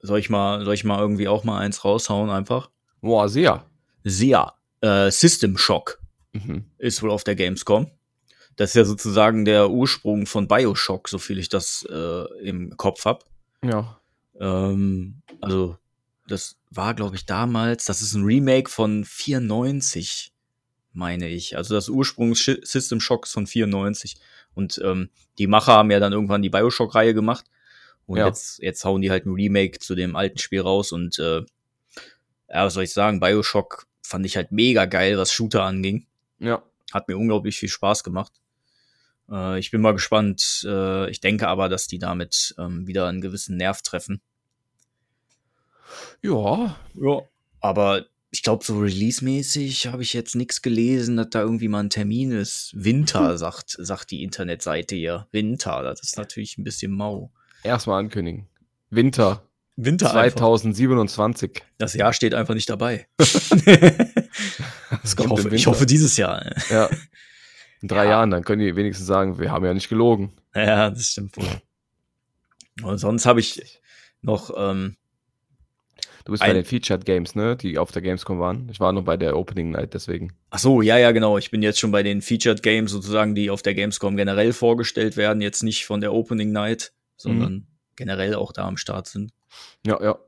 [0.00, 2.70] soll ich mal, soll ich mal irgendwie auch mal eins raushauen einfach?
[3.00, 3.64] Boah, sehr.
[4.04, 6.03] SEA, äh, System Shock
[6.34, 6.64] Mhm.
[6.78, 7.90] ist wohl auf der Gamescom.
[8.56, 13.04] Das ist ja sozusagen der Ursprung von Bioshock, so viel ich das äh, im Kopf
[13.04, 13.24] hab.
[13.64, 14.00] Ja.
[14.38, 15.76] Ähm, also,
[16.28, 20.32] das war, glaube ich, damals, das ist ein Remake von 94,
[20.92, 21.56] meine ich.
[21.56, 24.16] Also das Ursprungs-System Shock ist von 94.
[24.54, 27.44] Und ähm, die Macher haben ja dann irgendwann die Bioshock-Reihe gemacht.
[28.06, 28.26] Und Ja.
[28.26, 30.92] jetzt, jetzt hauen die halt ein Remake zu dem alten Spiel raus.
[30.92, 31.38] Und äh,
[32.48, 36.06] ja, was soll ich sagen, Bioshock fand ich halt mega geil, was Shooter anging.
[36.44, 36.62] Ja.
[36.92, 38.32] Hat mir unglaublich viel Spaß gemacht.
[39.30, 40.64] Äh, ich bin mal gespannt.
[40.66, 44.20] Äh, ich denke aber, dass die damit ähm, wieder einen gewissen Nerv treffen.
[46.22, 46.76] Ja.
[46.94, 47.22] Ja.
[47.60, 51.90] Aber ich glaube, so release-mäßig habe ich jetzt nichts gelesen, dass da irgendwie mal ein
[51.90, 52.72] Termin ist.
[52.74, 55.28] Winter, sagt, sagt die Internetseite hier.
[55.32, 57.32] Winter, das ist natürlich ein bisschen mau.
[57.62, 58.48] Erstmal ankündigen.
[58.90, 60.38] Winter Winter einfach.
[60.38, 61.62] 2027.
[61.78, 63.08] Das Jahr steht einfach nicht dabei.
[65.02, 66.44] ich, Kommt im hoffe, ich hoffe dieses Jahr.
[66.70, 66.88] Ja.
[67.80, 68.10] In drei Ja.
[68.10, 70.32] Jahren, dann können die wenigstens sagen, wir haben ja nicht gelogen.
[70.54, 71.46] Ja, das stimmt wohl.
[72.82, 73.80] Und sonst habe ich
[74.22, 74.96] noch, ähm,
[76.24, 77.54] Du bist bei den Featured Games, ne?
[77.54, 78.66] Die auf der Gamescom waren.
[78.70, 80.32] Ich war noch bei der Opening Night, deswegen.
[80.48, 81.36] ach so, ja, ja, genau.
[81.36, 85.18] Ich bin jetzt schon bei den Featured Games sozusagen, die auf der Gamescom generell vorgestellt
[85.18, 85.42] werden.
[85.42, 89.32] Jetzt nicht von der Opening Night, sondern generell auch da am Start sind.
[89.86, 90.18] Ja, ja.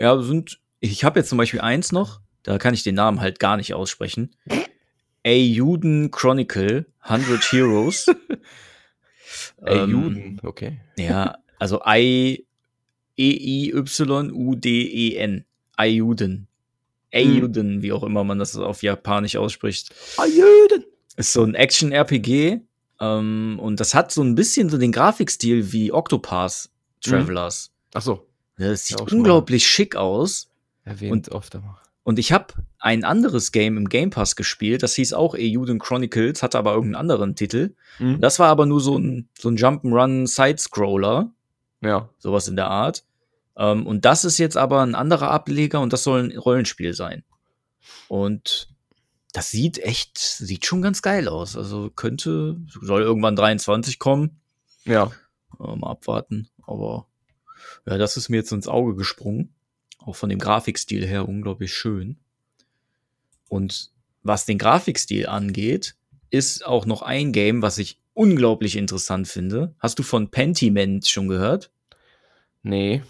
[0.00, 3.38] Ja, sind, ich habe jetzt zum Beispiel eins noch, da kann ich den Namen halt
[3.40, 4.34] gar nicht aussprechen.
[5.24, 8.06] Ayuden Chronicle 100 Heroes.
[9.62, 10.80] Ey, Ähm, Juden, okay.
[10.96, 12.46] Ja, also I
[13.16, 13.68] E
[14.16, 15.44] E-I-Y-U-D-E-N.
[15.76, 16.46] Ayuden.
[17.12, 19.94] Ayuden, wie auch immer man das auf Japanisch ausspricht.
[20.18, 20.84] Juden!
[21.16, 22.60] Ist so ein Action-RPG.
[23.00, 26.68] Ähm, und das hat so ein bisschen so den Grafikstil wie Octopath
[27.00, 27.72] Travelers.
[27.94, 30.48] Ach so, Das sieht Ja, unglaublich schick aus.
[30.84, 31.80] erwähnt Und- oft aber.
[32.08, 36.42] Und ich habe ein anderes Game im Game Pass gespielt, das hieß auch Euden Chronicles,
[36.42, 37.74] hatte aber irgendeinen anderen Titel.
[37.98, 38.22] Mhm.
[38.22, 41.30] Das war aber nur so ein, so ein Jump'n'Run Side-Scroller,
[41.82, 42.08] Ja.
[42.18, 43.04] sowas in der Art.
[43.58, 47.24] Ähm, und das ist jetzt aber ein anderer Ableger und das soll ein Rollenspiel sein.
[48.08, 48.70] Und
[49.34, 51.58] das sieht echt, sieht schon ganz geil aus.
[51.58, 54.40] Also könnte, soll irgendwann 23 kommen.
[54.84, 55.10] Ja.
[55.60, 56.48] Äh, mal abwarten.
[56.66, 57.06] Aber
[57.84, 59.52] ja, das ist mir jetzt ins Auge gesprungen.
[60.08, 62.16] Auch von dem Grafikstil her unglaublich schön.
[63.50, 63.90] Und
[64.22, 65.96] was den Grafikstil angeht,
[66.30, 69.74] ist auch noch ein Game, was ich unglaublich interessant finde.
[69.78, 71.70] Hast du von Pentiment schon gehört?
[72.62, 73.02] Nee.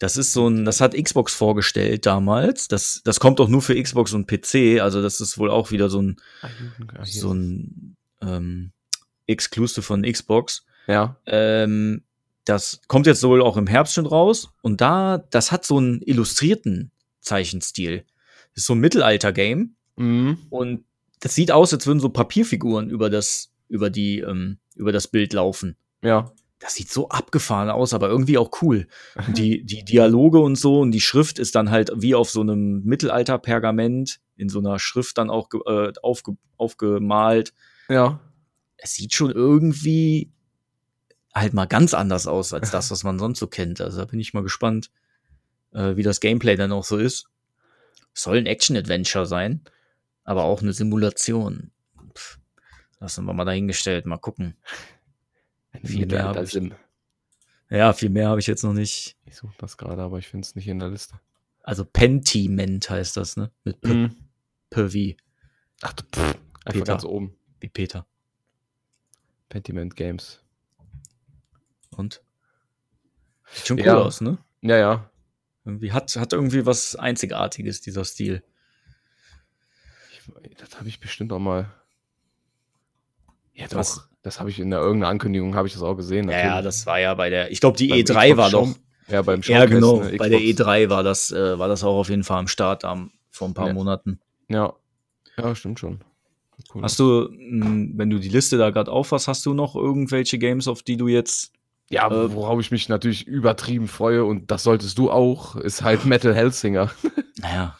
[0.00, 2.66] Das ist so ein, das hat Xbox vorgestellt damals.
[2.66, 4.80] Das, das kommt auch nur für Xbox und PC.
[4.80, 8.72] Also das ist wohl auch wieder so ein, Ah, so ein ähm,
[9.28, 10.66] Exclusive von Xbox.
[10.88, 11.20] Ja.
[11.26, 12.02] Ähm,
[12.46, 14.48] das kommt jetzt wohl auch im Herbst schon raus.
[14.62, 18.04] Und da, das hat so einen illustrierten Zeichenstil.
[18.54, 19.74] Das ist so ein Mittelalter-Game.
[19.96, 20.38] Mhm.
[20.48, 20.84] Und
[21.20, 25.32] das sieht aus, als würden so Papierfiguren über das, über die, ähm, über das Bild
[25.32, 25.76] laufen.
[26.02, 26.32] Ja.
[26.60, 28.86] Das sieht so abgefahren aus, aber irgendwie auch cool.
[29.26, 32.42] Und die, die Dialoge und so und die Schrift ist dann halt wie auf so
[32.42, 37.52] einem Mittelalter-Pergament in so einer Schrift dann auch äh, aufge, aufgemalt.
[37.88, 38.20] Ja.
[38.76, 40.30] Es sieht schon irgendwie
[41.36, 43.80] halt mal ganz anders aus als das, was man sonst so kennt.
[43.80, 44.90] Also da bin ich mal gespannt,
[45.72, 47.28] äh, wie das Gameplay dann auch so ist.
[48.14, 49.60] Soll ein Action-Adventure sein,
[50.24, 51.70] aber auch eine Simulation.
[52.14, 52.38] Pff,
[53.00, 54.56] lassen wir mal dahingestellt, mal gucken.
[55.84, 56.74] Viel mehr hab alter ich- Sim.
[57.68, 59.16] Ja, viel mehr habe ich jetzt noch nicht.
[59.24, 61.20] Ich suche das gerade, aber ich finde es nicht in der Liste.
[61.62, 63.50] Also Pentiment heißt das, ne?
[63.64, 64.16] Mit P, Mhm.
[64.70, 65.16] P wie,
[65.82, 66.38] Ach, du, pff, einfach
[66.72, 66.84] Peter.
[66.84, 67.34] ganz oben.
[67.60, 68.06] wie Peter.
[69.48, 70.40] Pentiment Games.
[71.96, 72.22] Und?
[73.52, 73.96] Sieht schon cool Ja.
[73.96, 74.38] aus, ne?
[74.62, 75.10] Ja, ja.
[75.64, 78.42] Irgendwie hat, hat irgendwie was Einzigartiges, dieser Stil.
[80.42, 81.72] Ich, das habe ich bestimmt auch mal.
[83.54, 83.76] Ja, doch.
[83.76, 84.08] Was?
[84.22, 86.28] Das habe ich in der irgendeiner Ankündigung habe ich das auch gesehen.
[86.28, 86.64] Ja, ja, natürlich.
[86.64, 89.22] das war ja bei der, ich glaube, die Beim E3 Xbox war Show- doch, Ja,
[89.22, 90.60] beim ja Showcase, genau, ne, bei der Xbox.
[90.68, 93.54] E3 war das, äh, war das auch auf jeden Fall am Start am, vor ein
[93.54, 93.72] paar Ja.
[93.74, 94.20] Monaten.
[94.48, 94.74] Ja.
[95.36, 96.00] Ja, stimmt schon.
[96.74, 96.82] Cool.
[96.82, 100.82] Hast du, wenn du die Liste da gerade aufhast, hast du noch irgendwelche Games, auf
[100.82, 101.52] die du jetzt,
[101.90, 106.04] ja, äh, worauf ich mich natürlich übertrieben freue und das solltest du auch, ist halt
[106.04, 106.90] Metal Hellsinger.
[107.38, 107.76] naja,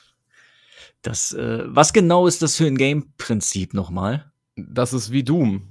[1.07, 4.31] das, äh, was genau ist das für ein Game-Prinzip nochmal?
[4.57, 5.63] Das ist wie Doom.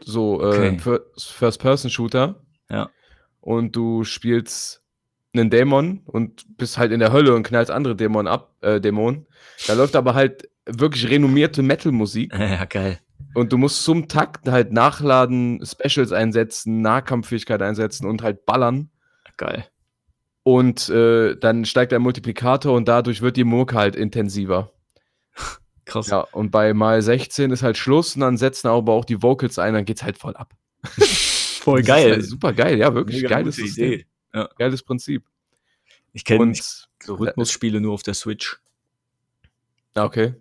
[0.00, 1.00] So äh, Okay.
[1.16, 2.34] First-Person-Shooter.
[2.70, 2.90] Ja.
[3.40, 4.82] Und du spielst
[5.32, 9.26] einen Dämon und bist halt in der Hölle und knallst andere Dämonen ab, äh, Dämonen.
[9.66, 12.32] Da läuft aber halt wirklich renommierte Metal-Musik.
[12.38, 12.98] Ja, geil.
[13.34, 18.90] Und du musst zum Takt halt nachladen, Specials einsetzen, Nahkampffähigkeit einsetzen und halt ballern.
[19.36, 19.66] Geil.
[20.44, 24.72] Und äh, dann steigt der Multiplikator und dadurch wird die Mucke halt intensiver.
[25.84, 26.08] Krass.
[26.08, 29.58] Ja, und bei mal 16 ist halt Schluss und dann setzen aber auch die Vocals
[29.58, 30.54] ein, dann geht's halt voll ab.
[31.64, 32.10] Voll Das geil.
[32.12, 33.22] Halt super geil, ja, wirklich.
[33.22, 33.58] Mega geiles.
[33.58, 34.04] Idee.
[34.34, 34.50] Ja.
[34.58, 35.24] Geiles Prinzip.
[36.12, 38.60] Ich kenne so Rhythmusspiele nur auf der Switch.
[39.96, 40.34] Ja, okay.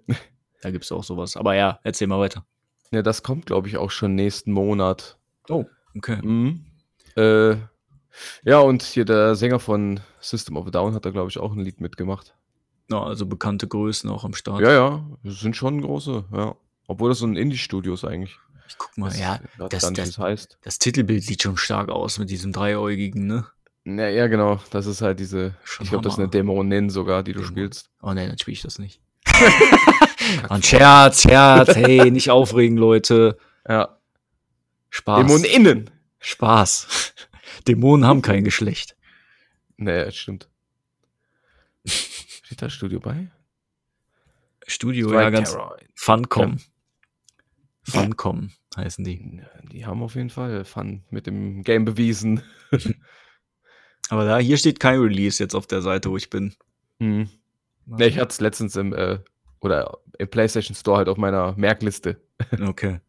[0.61, 1.37] Da gibt's auch sowas.
[1.37, 2.45] Aber ja, erzähl mal weiter.
[2.93, 5.17] Ja, das kommt, glaube ich, auch schon nächsten Monat.
[5.49, 5.65] Oh,
[5.97, 6.17] okay.
[6.21, 6.65] Mhm.
[7.15, 7.55] Äh,
[8.43, 11.51] ja, und hier der Sänger von System of a Down hat da, glaube ich, auch
[11.53, 12.35] ein Lied mitgemacht.
[12.91, 14.61] Ja, also bekannte Größen auch am Start.
[14.61, 16.55] Ja, ja, das sind schon große, ja.
[16.87, 18.37] Obwohl das so ein Indie-Studio ist eigentlich.
[18.67, 19.39] Ich guck mal, Das- ja,
[19.69, 20.57] das- das- es heißt.
[20.61, 23.45] das Titelbild sieht schon stark aus mit diesem Dreieugigen, ne?
[23.85, 24.59] Ja, ja, genau.
[24.71, 26.29] Das ist halt diese, Schon ich glaube, das ist eine.
[26.29, 27.51] Dämonin sogar, die du Dämon.
[27.51, 27.89] spielst.
[28.01, 29.01] Oh ne, dann spiele ich das nicht.
[30.49, 33.38] Ein Scherz, Scherz, hey, nicht aufregen, Leute.
[33.67, 33.97] Ja.
[34.89, 35.26] Spaß.
[35.26, 35.89] Dämoninnen!
[36.19, 37.13] Spaß.
[37.67, 38.95] Dämonen haben kein Geschlecht.
[39.78, 40.49] Nee, das stimmt.
[41.86, 43.30] Steht da Studio bei?
[44.67, 45.78] Studio, Strike ja, ganz Terror.
[45.95, 46.57] Funcom.
[47.84, 49.38] Funcom heißen die.
[49.38, 52.41] Ja, Die haben auf jeden Fall Fun mit dem Game bewiesen.
[54.09, 56.53] Aber da, hier steht kein Release jetzt auf der Seite, wo ich bin.
[56.99, 57.30] Hm.
[57.86, 59.19] Nee, ich hatte es letztens im, äh,
[59.64, 62.22] oder im PlayStation Store halt auf meiner Merkliste.
[62.61, 62.99] Okay.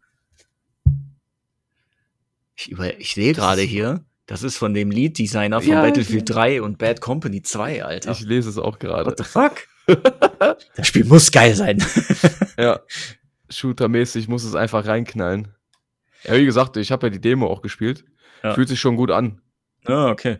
[2.56, 6.34] Ich, über, ich sehe gerade hier, das ist von dem Lead-Designer von Ja, Battlefield ja.
[6.34, 8.12] 3 und Bad Company 2, Alter.
[8.12, 9.10] Ich lese es auch gerade.
[9.10, 9.66] What the fuck?
[10.76, 11.84] das Spiel muss geil sein.
[12.56, 12.80] Ja.
[13.50, 15.48] Shooter-mäßig muss es einfach reinknallen.
[16.22, 18.04] Ja, wie gesagt, ich habe ja die Demo auch gespielt.
[18.44, 18.54] Ja.
[18.54, 19.40] Fühlt sich schon gut an.
[19.86, 20.38] ah, okay.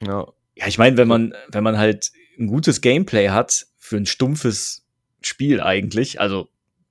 [0.00, 0.26] Ja.
[0.56, 4.83] Ja, ich meine, wenn man, wenn man halt ein gutes Gameplay hat für ein stumpfes
[5.26, 6.48] Spiel eigentlich, also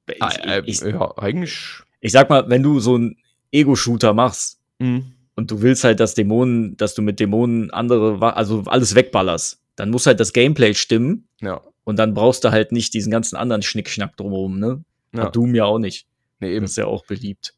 [0.08, 1.58] ich, Ah, äh, ich, ja, eigentlich.
[2.02, 3.18] ich sag mal, wenn du so einen
[3.52, 5.14] Ego-Shooter machst Hm.
[5.36, 9.90] und du willst halt, dass Dämonen, dass du mit Dämonen andere, also alles wegballerst, dann
[9.90, 11.62] muss halt das Gameplay stimmen Ja.
[11.84, 14.84] und dann brauchst du halt nicht diesen ganzen anderen Schnickschnack drumherum, ne?
[15.14, 15.24] ja.
[15.24, 16.08] Hat Doom ja auch nicht.
[16.40, 16.62] Nee, eben.
[16.64, 17.54] Das ist ja auch beliebt.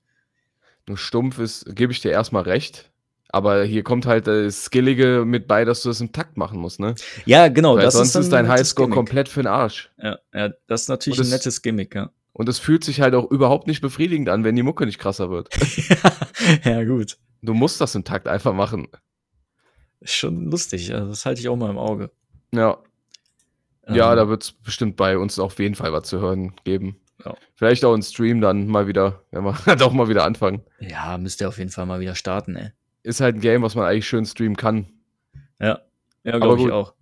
[0.88, 2.92] Nur stumpf ist, gebe ich dir erstmal recht.
[3.36, 6.80] Aber hier kommt halt das Skillige mit bei, dass du das im Takt machen musst,
[6.80, 6.96] ne?
[7.26, 7.76] Ja, genau.
[7.76, 8.96] Weil das sonst dann ist, dein Highscore Gimmick.
[8.96, 9.92] komplett für den Arsch.
[10.02, 12.12] Ja, ja, das ist natürlich Und ein das- nettes Gimmick, ja.
[12.32, 15.32] Und es fühlt sich halt auch überhaupt nicht befriedigend an, wenn die Mucke nicht krasser
[15.32, 15.50] wird.
[16.64, 17.18] ja, gut.
[17.42, 18.88] Du musst das im Takt einfach machen.
[20.00, 20.94] Ist schon lustig.
[20.94, 22.12] Also das halte ich auch mal im Auge.
[22.54, 22.78] Ja,
[23.90, 27.02] ja Ähm, da wird es bestimmt bei uns auf jeden Fall was zu hören geben.
[27.26, 27.36] Ja.
[27.56, 30.62] Vielleicht auch ein Stream dann mal wieder, wenn wir doch mal wieder anfangen.
[30.80, 32.72] Ja, müsst ihr auf jeden Fall mal wieder starten, ey.
[33.06, 34.88] Ist halt ein Game, was man eigentlich schön streamen kann.
[35.60, 35.82] Ja.
[36.24, 36.96] Ja, glaube ich auch.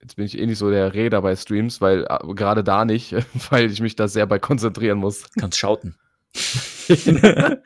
[0.00, 3.14] Jetzt bin ich eh nicht so der Räder bei Streams, weil äh, gerade da nicht,
[3.50, 5.30] weil ich mich da sehr bei konzentrieren muss.
[5.38, 5.96] Kannst schauten.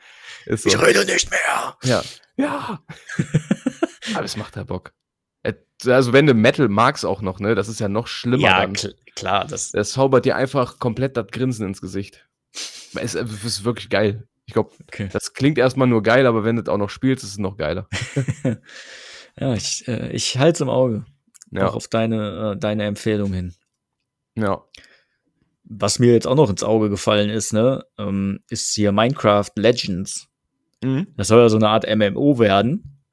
[0.49, 0.69] So.
[0.79, 1.77] rede nicht mehr.
[1.83, 2.03] Ja.
[2.37, 2.81] Ja.
[4.15, 4.93] Aber es macht ja Bock.
[5.43, 7.53] Äh, Also, wenn du Metal magst auch noch, ne?
[7.53, 8.43] Das ist ja noch schlimmer.
[8.43, 9.45] Ja, kl klar.
[9.45, 12.25] Das, Der zaubert dir einfach komplett das Grinsen ins Gesicht.
[12.95, 14.25] Es es ist wirklich geil.
[14.47, 15.09] Ich glaube, okay.
[15.11, 17.57] das klingt erstmal nur geil, aber wenn du es auch noch spielst, ist es noch
[17.57, 17.87] geiler.
[19.39, 21.05] Ja, ich, äh, ich halte im Auge.
[21.51, 21.67] Ja.
[21.67, 23.53] Auch auf deine, äh, deine Empfehlung hin.
[24.35, 24.63] ja.
[25.69, 30.29] Was mir jetzt auch noch ins Auge gefallen ist, ne, ähm, ist hier Minecraft Legends.
[30.81, 31.07] Mhm.
[31.17, 33.03] Das soll ja so eine Art MMO werden.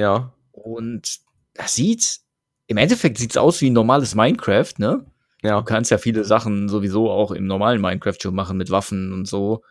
[0.00, 0.32] Ja.
[0.50, 1.20] Und
[1.54, 2.18] das sieht,
[2.66, 5.06] im Endeffekt sieht es aus wie ein normales Minecraft, ne?
[5.42, 5.58] Ja.
[5.58, 9.26] Du kannst ja viele Sachen sowieso auch im normalen Minecraft schon machen mit Waffen und
[9.26, 9.62] so.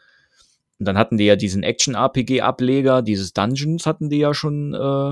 [0.80, 5.10] Und dann hatten die ja diesen Action-RPG-Ableger, dieses Dungeons hatten die ja schon äh,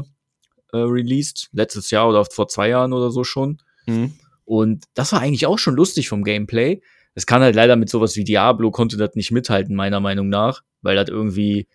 [0.74, 1.50] äh, released.
[1.52, 3.62] Letztes Jahr oder vor zwei Jahren oder so schon.
[3.86, 4.14] Mhm.
[4.46, 6.82] Und das war eigentlich auch schon lustig vom Gameplay.
[7.16, 10.62] Es kann halt leider mit sowas wie Diablo konnte das nicht mithalten, meiner Meinung nach,
[10.82, 11.68] weil das irgendwie,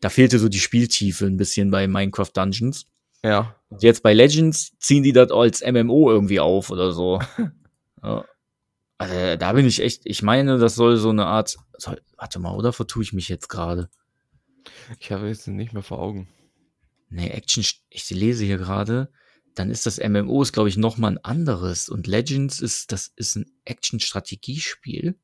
[0.00, 2.86] da fehlte so die Spieltiefe ein bisschen bei Minecraft Dungeons.
[3.22, 3.56] Ja.
[3.68, 7.20] Und jetzt bei Legends ziehen die das als MMO irgendwie auf oder so.
[8.02, 8.24] ja.
[8.98, 12.54] Also da bin ich echt, ich meine, das soll so eine Art, soll, warte mal,
[12.54, 13.90] oder vertue ich mich jetzt gerade?
[14.98, 16.28] Ich habe jetzt nicht mehr vor Augen.
[17.10, 19.10] Nee, Action, ich lese hier gerade,
[19.54, 23.12] dann ist das MMO, ist glaube ich noch mal ein anderes und Legends ist, das
[23.16, 25.14] ist ein Action-Strategiespiel.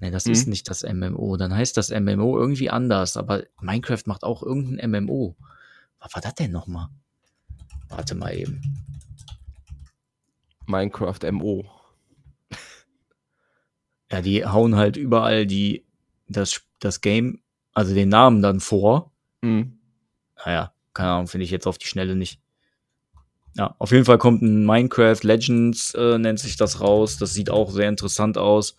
[0.00, 0.32] Nee, das Mhm.
[0.32, 5.04] ist nicht das MMO, dann heißt das MMO irgendwie anders, aber Minecraft macht auch irgendein
[5.04, 5.36] MMO.
[6.00, 6.88] Was war das denn noch mal?
[7.88, 8.60] Warte mal eben.
[10.70, 11.64] Minecraft MO.
[14.10, 15.84] Ja, die hauen halt überall die,
[16.28, 17.42] das, das Game,
[17.72, 19.12] also den Namen dann vor.
[19.42, 19.78] Mhm.
[20.44, 22.40] Naja, keine Ahnung, finde ich jetzt auf die Schnelle nicht.
[23.54, 27.18] Ja, auf jeden Fall kommt ein Minecraft Legends, äh, nennt sich das raus.
[27.18, 28.76] Das sieht auch sehr interessant aus.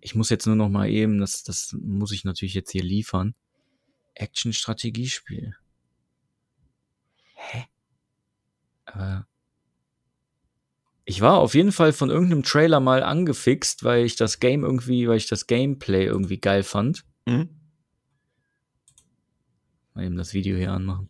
[0.00, 3.34] ich muss jetzt nur noch mal eben, das, das muss ich natürlich jetzt hier liefern.
[4.14, 5.54] Action-Strategiespiel.
[7.34, 7.66] Hä?
[8.84, 9.26] Aber
[11.04, 15.08] ich war auf jeden Fall von irgendeinem Trailer mal angefixt, weil ich das Game irgendwie,
[15.08, 17.04] weil ich das Gameplay irgendwie geil fand.
[17.26, 17.48] Mhm.
[19.94, 21.08] Mal eben das Video hier anmachen.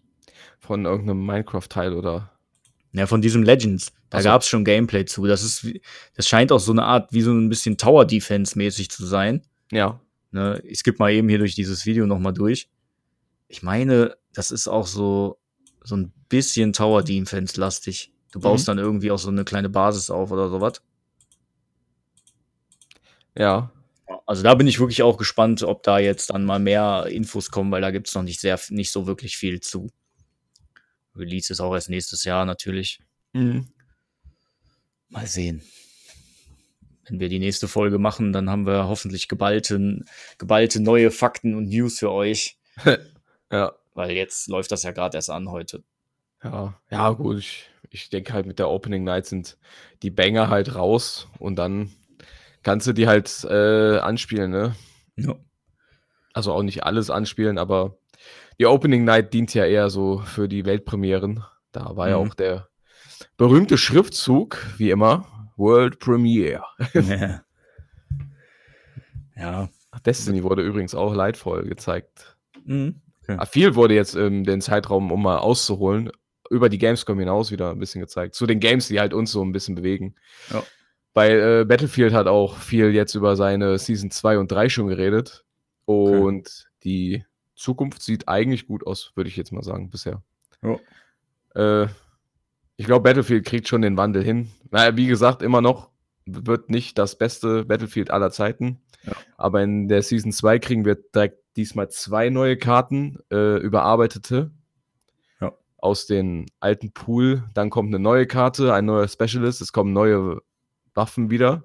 [0.59, 2.33] Von irgendeinem Minecraft-Teil oder.
[2.93, 3.93] Ja, von diesem Legends.
[4.11, 4.25] Da so.
[4.25, 5.27] gab's schon Gameplay zu.
[5.27, 5.67] Das ist,
[6.15, 9.43] das scheint auch so eine Art, wie so ein bisschen Tower Defense mäßig zu sein.
[9.71, 10.01] Ja.
[10.31, 12.71] Ne, ich skippe mal eben hier durch dieses Video noch mal durch.
[13.49, 15.39] Ich meine, das ist auch so,
[15.85, 18.13] so ein bisschen Tower Defense lastig.
[18.33, 18.67] Du baust Mhm.
[18.67, 20.83] dann irgendwie auch so eine kleine Basis auf oder sowas.
[23.37, 23.71] Ja.
[24.27, 27.71] Also da bin ich wirklich auch gespannt, ob da jetzt dann mal mehr Infos kommen,
[27.71, 29.91] weil da gibt's noch nicht sehr, nicht so wirklich viel zu.
[31.17, 33.01] Release ist auch erst nächstes Jahr natürlich.
[33.33, 33.69] Mhm.
[35.09, 35.63] Mal sehen.
[37.07, 40.01] Wenn wir die nächste Folge machen, dann haben wir hoffentlich geballte,
[40.39, 42.57] geballte neue Fakten und News für euch,
[43.51, 43.73] Ja.
[43.95, 45.83] weil jetzt läuft das ja gerade erst an heute.
[46.43, 46.81] Ja.
[46.91, 47.39] Ja, gut.
[47.41, 49.57] Ich, ich denke halt, mit der Opening Night sind
[50.03, 51.93] die Banger halt raus und dann
[52.63, 54.75] kannst du die halt äh, anspielen, ne?
[55.17, 55.35] Ja.
[56.33, 57.97] Also auch nicht alles anspielen, aber
[58.59, 61.45] die Opening Night dient ja eher so für die Weltpremieren.
[61.73, 62.31] Da war ja Mhm.
[62.31, 62.69] auch der
[63.37, 66.65] berühmte Schriftzug, wie immer, World Premiere.
[66.95, 67.43] ja.
[69.37, 69.69] ja.
[70.07, 72.37] Destiny wurde übrigens auch leidvoll gezeigt.
[72.65, 73.01] Mhm.
[73.29, 76.11] Ah, viel wurde jetzt ähm, den Zeitraum, um mal auszuholen,
[76.53, 78.35] über die Gamescom hinaus wieder ein bisschen gezeigt.
[78.35, 80.15] Zu den Games, die halt uns so ein bisschen bewegen.
[80.53, 80.63] Ja.
[81.15, 85.45] Weil äh, Battlefield hat auch viel jetzt über seine Season 2 und 3 schon geredet.
[85.87, 87.25] Und die
[87.55, 90.23] Zukunft sieht eigentlich gut aus, würde ich jetzt mal sagen, bisher.
[90.63, 90.79] Ja.
[91.85, 91.89] Äh,
[92.77, 94.51] ich glaube, Battlefield kriegt schon den Wandel hin.
[94.71, 95.91] Naja, wie gesagt, immer noch
[96.27, 98.81] wird nicht das beste Battlefield aller Zeiten.
[99.05, 99.13] Ja.
[99.37, 104.51] Aber in der Season 2 kriegen wir direkt diesmal zwei neue Karten, äh, überarbeitete.
[105.83, 107.45] Aus den alten Pool.
[107.53, 109.61] Dann kommt eine neue Karte, ein neuer Specialist.
[109.61, 110.41] Es kommen neue
[110.95, 111.65] Waffen wieder.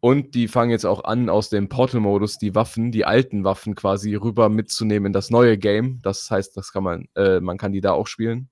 [0.00, 4.14] Und die fangen jetzt auch an, aus dem Portal-Modus die Waffen, die alten Waffen quasi
[4.14, 6.00] rüber mitzunehmen in das neue Game.
[6.02, 8.48] Das heißt, das kann man, äh, man kann die da auch spielen.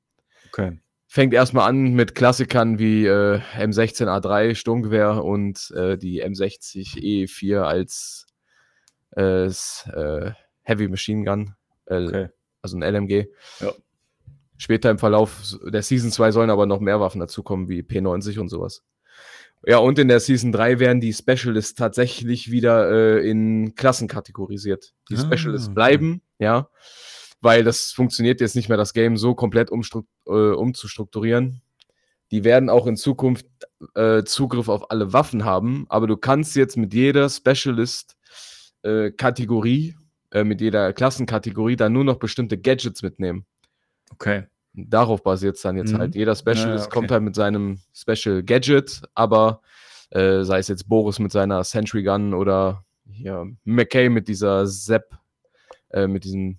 [0.49, 0.79] Okay.
[1.07, 8.27] Fängt erstmal an mit Klassikern wie äh, M16A3 Sturmgewehr und äh, die M60E4 als
[9.17, 10.33] äh, äh,
[10.63, 11.55] Heavy Machine Gun,
[11.87, 12.29] äh, Okay.
[12.61, 13.29] also ein LMG.
[13.61, 13.73] Ja.
[14.59, 18.49] Später im Verlauf der Season 2 sollen aber noch mehr Waffen dazukommen, wie P90 und
[18.49, 18.83] sowas.
[19.67, 24.95] Ja, und in der Season 3 werden die Specialists tatsächlich wieder äh, in Klassen kategorisiert.
[25.11, 25.75] Die Ah, Specialists okay.
[25.75, 26.69] bleiben, ja,
[27.41, 29.75] weil das funktioniert jetzt nicht mehr, das Game so komplett äh,
[30.31, 31.63] umzustrukturieren.
[32.31, 33.47] Die werden auch in Zukunft
[33.95, 39.97] äh, Zugriff auf alle Waffen haben, aber du kannst jetzt mit jeder Specialist-Kategorie,
[40.31, 43.47] äh, mit jeder Klassenkategorie dann nur noch bestimmte Gadgets mitnehmen.
[44.13, 44.45] Okay.
[44.75, 45.99] Darauf basiert es dann jetzt Mhm.
[45.99, 46.15] halt.
[46.15, 46.95] Jeder Specialist okay.
[46.95, 49.61] kommt halt mit seinem Special Gadget, aber
[50.11, 55.19] äh, sei es jetzt Boris mit seiner Sentry Gun oder hier McKay mit dieser Zap,
[55.91, 56.57] äh, mit diesem,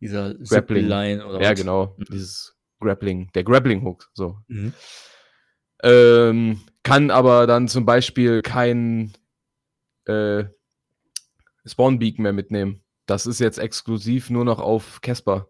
[0.00, 0.86] Dieser Grappling.
[0.86, 1.58] Line oder ja was?
[1.60, 2.04] genau, Mhm.
[2.10, 4.38] dieses Grappling, der Grappling Hook, so.
[4.48, 4.72] Mhm.
[5.82, 9.12] Ähm, kann aber dann zum Beispiel kein
[10.06, 10.44] äh,
[11.64, 12.82] Spawn Beacon mehr mitnehmen.
[13.06, 15.48] Das ist jetzt exklusiv nur noch auf Casper.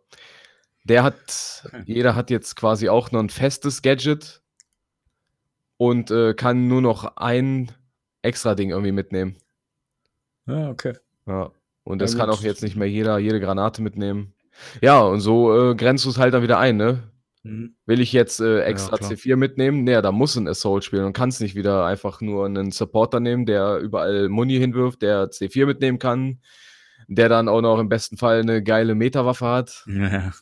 [0.89, 4.41] Der hat, jeder hat jetzt quasi auch noch ein festes Gadget
[5.78, 7.72] und äh, kann nur noch ein
[8.22, 9.37] extra Ding irgendwie mitnehmen.
[10.47, 10.95] Ja, okay.
[11.26, 11.51] Ja.
[11.82, 12.39] Und Ja, das kann gut.
[12.39, 14.32] auch jetzt nicht mehr jeder jede Granate mitnehmen.
[14.80, 17.03] Ja, und so äh, grenzt du es halt dann wieder ein, ne?
[17.43, 17.74] Mhm.
[17.84, 19.11] Will ich jetzt äh, extra klar.
[19.11, 19.84] C4 mitnehmen?
[19.84, 23.45] Naja, da muss ein Assault spielen und kannst nicht wieder einfach nur einen Supporter nehmen,
[23.45, 26.41] der überall Muni hinwirft, der C4 mitnehmen kann,
[27.09, 29.84] der dann auch noch im besten Fall eine geile Metawaffe hat.
[29.89, 30.32] Ja.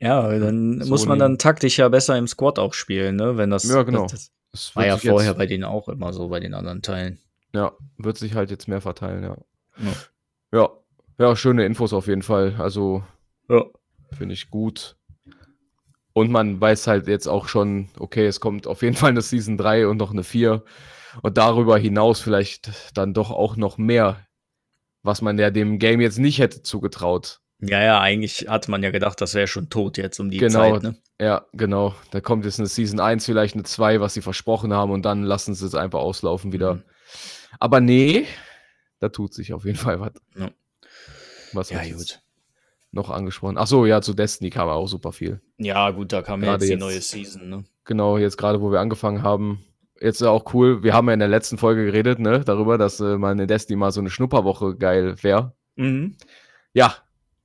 [0.00, 3.36] Ja, dann So muss man dann taktisch ja besser im Squad auch spielen, ne?
[3.36, 4.06] Wenn das, Ja, genau.
[4.06, 7.18] das, das war ja vorher bei denen auch immer so, bei den anderen Teilen.
[7.52, 9.36] ja, wird sich halt jetzt mehr verteilen, ja.
[9.78, 9.92] Ja.
[10.52, 10.70] Ja,
[11.18, 12.54] ja, schöne Infos auf jeden Fall.
[12.58, 13.02] Also
[13.48, 13.64] Ja.
[14.12, 14.96] finde ich gut.
[16.12, 19.56] Und man weiß halt jetzt auch schon, okay, es kommt auf jeden Fall eine Season
[19.56, 20.64] 3 und noch eine 4.
[21.22, 24.26] Und darüber hinaus vielleicht dann doch auch noch mehr,
[25.02, 27.40] was man ja dem Game jetzt nicht hätte zugetraut.
[27.60, 30.74] Ja, ja, eigentlich hatte man ja gedacht, das wäre schon tot jetzt um die Genau.
[30.74, 30.96] Zeit, ne?
[31.20, 31.94] Ja, genau.
[32.12, 35.24] Da kommt jetzt eine Season 1, vielleicht eine 2, was sie versprochen haben, und dann
[35.24, 36.74] lassen sie es einfach auslaufen wieder.
[36.74, 36.82] Mhm.
[37.58, 38.26] Aber nee,
[39.00, 40.12] da tut sich auf jeden Fall was.
[40.38, 40.50] Ja.
[41.52, 42.20] Was Ja, gut.
[42.92, 43.58] noch angesprochen?
[43.58, 45.40] Ach so, ja, zu Destiny kam auch super viel.
[45.56, 46.80] Ja, gut, da kam ja jetzt die jetzt.
[46.80, 47.64] neue Season, ne?
[47.84, 49.64] Genau, jetzt gerade, wo wir angefangen haben,
[50.00, 53.16] jetzt auch cool, wir haben ja in der letzten Folge geredet, ne, darüber, dass äh,
[53.18, 55.54] mal in Destiny mal so eine Schnupperwoche geil wäre.
[55.76, 56.16] Mhm.
[56.72, 56.94] Ja,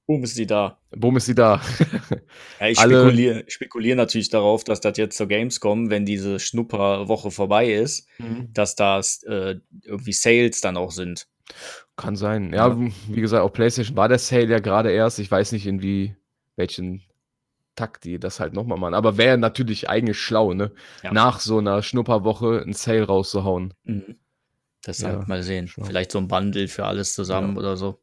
[0.06, 0.80] Boom ist die da.
[0.92, 1.62] Boom ist sie da.
[2.60, 7.72] Ja, ich spekuliere spekulier natürlich darauf, dass das jetzt zur Gamescom, wenn diese Schnupperwoche vorbei
[7.74, 8.08] ist,
[8.54, 11.28] dass das äh, irgendwie Sales dann auch sind.
[11.98, 12.54] Kann sein.
[12.54, 12.78] Ja, Ja.
[13.10, 15.20] wie gesagt, auf PlayStation war der Sale ja gerade erst.
[15.20, 16.16] Ich weiß nicht, in wie,
[16.56, 17.04] welchen
[17.76, 18.94] Takt die das halt nochmal machen.
[18.94, 20.72] Aber wäre natürlich eigentlich schlau, ne?
[21.04, 21.12] Ja.
[21.12, 23.74] Nach so einer Schnupperwoche einen Sale rauszuhauen.
[23.84, 24.16] Mhm.
[24.86, 25.68] Deshalb Ja, mal sehen.
[25.68, 25.86] schlau.
[25.86, 28.00] Vielleicht so ein Bundle für alles zusammen oder so.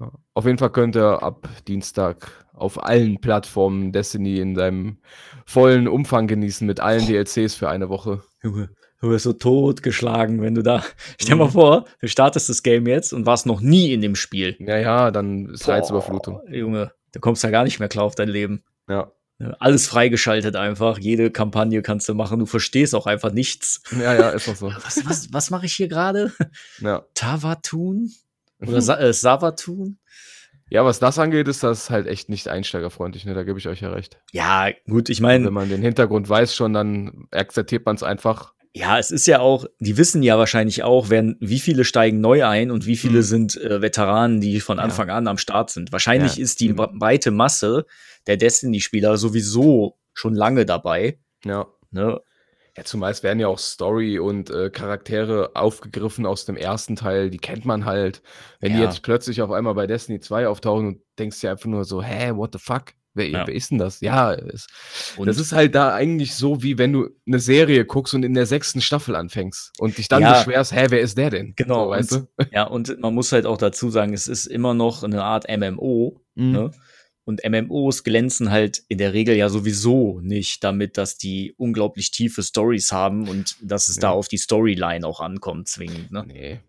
[0.00, 0.10] Ja.
[0.34, 4.98] Auf jeden Fall könnt ihr ab Dienstag auf allen Plattformen Destiny in seinem
[5.46, 8.22] vollen Umfang genießen mit allen DLCs für eine Woche.
[8.42, 8.70] Junge,
[9.00, 10.82] du wirst so totgeschlagen, wenn du da.
[11.20, 11.50] Stell mal Mhm.
[11.52, 14.56] vor, du startest das Game jetzt und warst noch nie in dem Spiel.
[14.60, 16.40] Ja, ja, dann ist Reizüberflutung.
[16.44, 18.62] Boah, Junge, du kommst ja gar nicht mehr klar auf dein Leben.
[18.88, 19.10] Ja.
[19.58, 20.96] Alles freigeschaltet einfach.
[20.98, 22.38] Jede Kampagne kannst du machen.
[22.38, 23.82] Du verstehst auch einfach nichts.
[23.90, 24.66] ja, ja, ist noch so.
[24.84, 26.32] Was, was, was mache ich hier gerade?
[26.78, 27.04] Ja.
[27.14, 28.12] Tavatun?
[28.68, 29.98] Oder Sa äh, Savatun?
[30.70, 33.34] ja, was das angeht, ist das halt echt nicht einsteigerfreundlich, ne?
[33.34, 34.18] Da gebe ich euch ja recht.
[34.32, 38.54] Ja, gut, ich Wenn meine, man den Hintergrund weiß schon, dann akzeptiert man es einfach.
[38.72, 42.44] ja, es ist ja auch, die wissen ja wahrscheinlich auch, wenn, wie viele steigen neu
[42.44, 43.22] ein und wie viele Mhm.
[43.22, 44.84] sind äh, Veteranen, die von Ja.
[44.84, 45.92] Anfang an am Start sind.
[45.92, 47.86] Wahrscheinlich Ja, ist die bre- breite Masse
[48.26, 51.18] der Destiny-Spieler sowieso schon lange dabei.
[51.44, 51.66] Ja.
[51.92, 52.20] Ne?
[52.76, 57.38] Ja, es werden ja auch Story und äh, Charaktere aufgegriffen aus dem ersten Teil, die
[57.38, 58.20] kennt man halt.
[58.60, 58.86] Wenn die Ja.
[58.86, 62.32] jetzt plötzlich auf einmal bei Destiny 2 auftauchen und denkst dir einfach nur so, hä,
[62.34, 62.86] what the fuck?
[63.16, 63.46] Wer, Ja.
[63.46, 64.00] wer ist denn das?
[64.00, 64.66] Ja, es,
[65.16, 68.34] Und das ist halt da eigentlich so, wie wenn du eine Serie guckst und in
[68.34, 70.32] der sechsten Staffel anfängst und dich dann Ja.
[70.38, 71.52] beschwerst, hä, wer ist der denn?
[71.54, 72.46] Genau, So, weißt und- du?
[72.50, 76.20] Ja, und man muss halt auch dazu sagen, es ist immer noch eine Art MMO.
[76.34, 76.50] Mhm.
[76.52, 76.70] Ne?
[77.24, 82.42] Und MMOs glänzen halt in der Regel ja sowieso nicht damit, dass die unglaublich tiefe
[82.42, 84.12] Stories haben und dass es da Ja.
[84.12, 86.10] auf die Storyline auch ankommt, zwingend.
[86.12, 86.24] Ne?
[86.26, 86.60] Nee.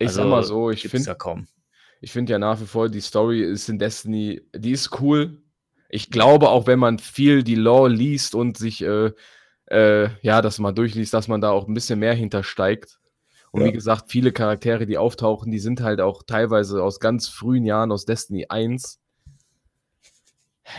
[0.00, 1.46] Ich Also, sag mal so, ich finde ja kaum.
[2.00, 5.40] Ich finde ja nach wie vor, die Story ist in Destiny, die ist cool.
[5.88, 9.12] Ich glaube, auch wenn man viel die Lore liest und sich, äh,
[9.66, 12.98] äh, ja, das mal durchliest, dass man da auch ein bisschen mehr hintersteigt.
[13.52, 13.68] Und Ja.
[13.68, 17.92] wie gesagt, viele Charaktere, die auftauchen, die sind halt auch teilweise aus ganz frühen Jahren
[17.92, 18.98] aus Destiny 1.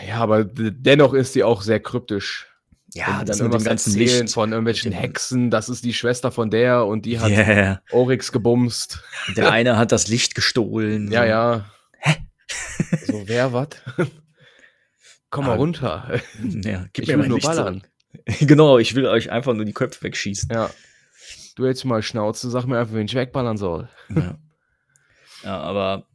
[0.07, 2.47] Ja, aber dennoch ist sie auch sehr kryptisch.
[2.93, 4.33] Ja, das mit dem ganzen erzählen Licht.
[4.33, 7.81] von irgendwelchen Hexen, das ist die Schwester von der und die hat Yeah.
[7.91, 9.03] Oryx gebumst.
[9.35, 11.11] Der eine hat das Licht gestohlen.
[11.11, 11.65] Ja, ja.
[13.05, 13.69] So, wer was?
[15.29, 16.21] Komm mal Ah, runter.
[16.63, 17.81] ja gib Ich mir will mein nur Licht ballern.
[17.81, 18.39] zurück.
[18.47, 20.49] genau, ich will euch einfach nur die Köpfe wegschießen.
[20.53, 20.69] Ja.
[21.55, 23.89] Du hältst mal Schnauze, sag mir einfach, wen ich wegballern soll.
[24.09, 24.37] Ja.
[25.43, 26.05] ja, aber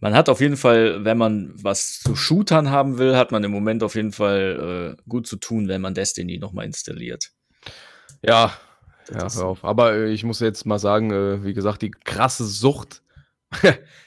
[0.00, 3.50] man hat auf jeden Fall, wenn man was zu Shootern haben will, hat man im
[3.50, 7.30] Moment auf jeden Fall äh, gut zu tun, wenn man Destiny nochmal installiert.
[8.22, 8.52] Ja,
[9.06, 9.64] Das ja, hör auf.
[9.64, 13.02] Aber äh, ich muss jetzt mal sagen, äh, wie gesagt, die krasse Sucht,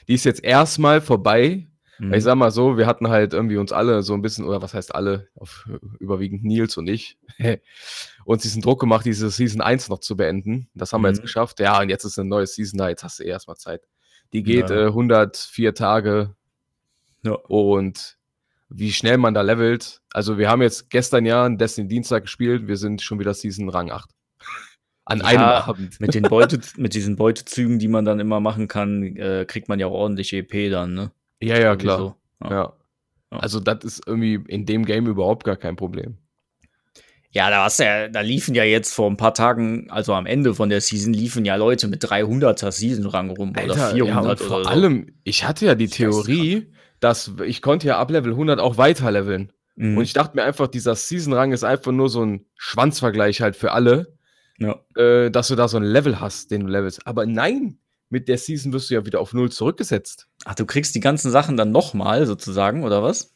[0.08, 1.68] die ist jetzt erstmal vorbei.
[1.98, 2.14] Mhm.
[2.14, 4.74] Ich sag mal so, wir hatten halt irgendwie uns alle so ein bisschen, oder was
[4.74, 5.68] heißt alle, auf,
[6.00, 7.18] überwiegend Nils und ich,
[8.24, 10.68] uns diesen Druck gemacht, diese Season 1 noch zu beenden.
[10.74, 11.14] Das haben wir Mhm.
[11.14, 11.60] jetzt geschafft.
[11.60, 13.82] Ja, und jetzt ist eine neue Season da, jetzt hast du eh erstmal Zeit.
[14.32, 14.86] Die geht Ja.
[14.86, 16.34] äh, 104 Tage
[17.22, 17.32] Ja.
[17.32, 18.16] und
[18.68, 20.00] wie schnell man da levelt.
[20.12, 23.68] Also wir haben jetzt gestern ja einen Destiny Dienstag gespielt, wir sind schon wieder Season
[23.68, 24.10] Rang 8.
[25.04, 26.00] An Ja, einem Abend.
[26.00, 29.78] mit den Beute, mit diesen Beutezügen, die man dann immer machen kann, äh, kriegt man
[29.80, 31.10] ja auch ordentlich EP dann, ne?
[31.42, 31.98] Ja, ja, klar.
[31.98, 32.14] so.
[32.44, 32.50] Ja.
[33.30, 33.38] Ja.
[33.38, 36.18] Also das ist irgendwie in dem Game überhaupt gar kein Problem.
[37.32, 40.54] Ja, da hast ja, da liefen ja jetzt vor ein paar Tagen, also am Ende
[40.54, 44.26] von der Season, liefen ja Leute mit 300er Season-Rang rum oder Alter, 400 ja, und
[44.26, 44.68] oder vor so.
[44.68, 45.96] allem, ich hatte ja die Das.
[45.96, 49.50] Theorie, dass ich konnte ja ab Level 100 auch weiterleveln.
[49.76, 49.96] Mhm.
[49.96, 53.72] Und ich dachte mir einfach, dieser Season-Rang ist einfach nur so ein Schwanzvergleich halt für
[53.72, 54.14] alle,
[54.58, 54.78] ja.
[54.96, 57.06] äh, dass du da so ein Level hast, den du levelst.
[57.06, 57.78] Aber nein,
[58.10, 60.28] mit der Season wirst du ja wieder auf Null zurückgesetzt.
[60.44, 63.34] Ach, du kriegst die ganzen Sachen dann nochmal sozusagen, oder was?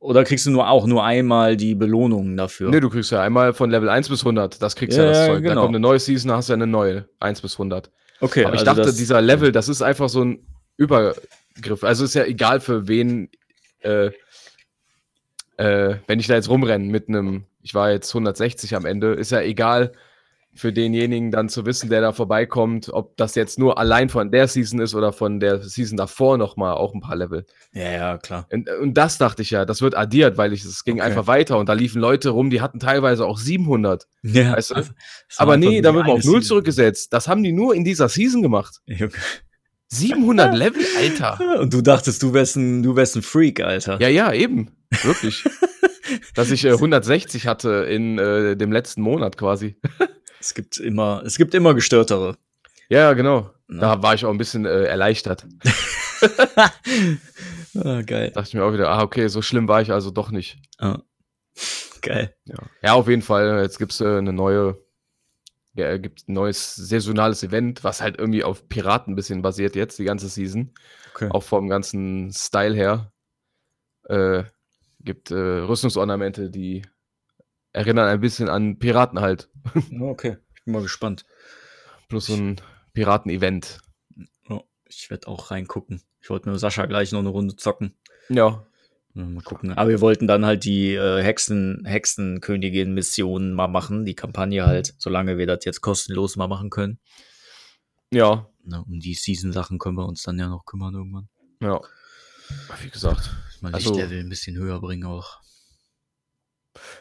[0.00, 2.70] Oder kriegst du nur auch nur einmal die Belohnungen dafür?
[2.70, 5.26] Ne, du kriegst ja einmal von Level 1 bis 100, das kriegst ja, Ja, das
[5.26, 5.42] Zeug.
[5.42, 5.54] genau.
[5.54, 7.90] Da kommt eine neue Season, hast du ja eine neue, 1 bis 100.
[8.20, 10.46] okay, Aber ich also dachte, dieser Level, das ist einfach so ein
[10.78, 11.84] Übergriff.
[11.84, 13.28] Also ist ja egal für wen,
[13.80, 14.10] äh,
[15.58, 19.32] äh, wenn ich da jetzt rumrenne mit einem, ich war jetzt 160 am Ende, ist
[19.32, 19.92] ja egal
[20.54, 24.48] für denjenigen dann zu wissen, der da vorbeikommt, ob das jetzt nur allein von der
[24.48, 27.46] Season ist oder von der Season davor nochmal auch ein paar Level.
[27.72, 28.46] Ja, ja, klar.
[28.52, 31.08] Und, und das dachte ich ja, das wird addiert, weil ich, es ging Okay.
[31.08, 34.06] einfach weiter und da liefen Leute rum, die hatten teilweise auch 700.
[34.22, 34.82] Ja, Weißt du?
[35.38, 37.12] Aber nee, da wird man auf Null zurückgesetzt.
[37.14, 38.80] Das haben die nur in dieser Season gemacht.
[38.86, 39.12] Junge.
[39.88, 41.60] 700 Level, Alter.
[41.60, 43.98] Und du dachtest, du wärst ein, du wärst ein Freak, Alter.
[44.00, 44.70] Ja, ja, eben.
[45.02, 45.44] Wirklich.
[46.34, 49.76] Dass ich äh, 160 hatte in äh, dem letzten Monat quasi.
[50.42, 52.36] Es gibt immer, es gibt immer gestörtere.
[52.88, 53.52] Ja, genau.
[53.68, 53.78] Ja.
[53.78, 55.46] Da war ich auch ein bisschen äh, erleichtert.
[57.76, 58.32] ah, geil.
[58.32, 60.58] Dachte ich mir auch wieder, ah, okay, so schlimm war ich also doch nicht.
[60.78, 60.98] Ah.
[62.00, 62.34] Geil.
[62.44, 62.56] Ja.
[62.82, 63.62] ja, auf jeden Fall.
[63.62, 64.84] Jetzt gibt es äh, eine neue,
[65.74, 70.00] ja, gibt ein neues saisonales Event, was halt irgendwie auf Piraten ein bisschen basiert jetzt,
[70.00, 70.74] die ganze Season.
[71.14, 71.28] Okay.
[71.30, 73.12] Auch vom ganzen Style her.
[74.08, 74.42] Äh,
[74.98, 76.82] gibt äh, Rüstungsornamente, die
[77.72, 79.48] erinnern ein bisschen an Piraten halt.
[80.00, 81.24] Okay, ich bin mal gespannt.
[82.08, 82.60] Plus so ein
[82.94, 83.80] Piraten-Event.
[84.48, 86.02] Oh, ich werde auch reingucken.
[86.20, 87.94] Ich wollte mit Sascha gleich noch eine Runde zocken.
[88.28, 88.66] Ja.
[89.14, 89.72] Mal gucken.
[89.72, 95.36] Aber wir wollten dann halt die äh, Hexen, Hexenkönigin-Missionen mal machen, die Kampagne halt, solange
[95.36, 96.98] wir das jetzt kostenlos mal machen können.
[98.10, 98.48] Ja.
[98.64, 101.28] Na, um die Season-Sachen können wir uns dann ja noch kümmern irgendwann.
[101.60, 101.80] Ja.
[102.80, 103.30] Wie gesagt.
[103.60, 105.40] Mal also, Lichtlevel ein bisschen höher bringen auch.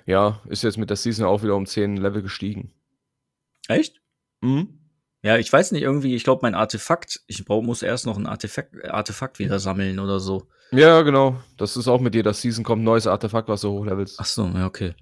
[0.05, 2.73] Ja, ist jetzt mit der Season auch wieder um 10 Level gestiegen.
[3.67, 4.01] Echt?
[4.41, 4.79] Mhm.
[5.23, 8.25] Ja, ich weiß nicht, irgendwie, ich glaube, mein Artefakt, ich brauch, muss erst noch ein
[8.25, 10.47] Artefakt, Artefakt wieder sammeln oder so.
[10.71, 11.39] Ja, genau.
[11.57, 14.19] Das ist auch mit jeder Season kommt ein neues Artefakt, was du hochlevelst.
[14.19, 14.95] Ach so, ja, okay.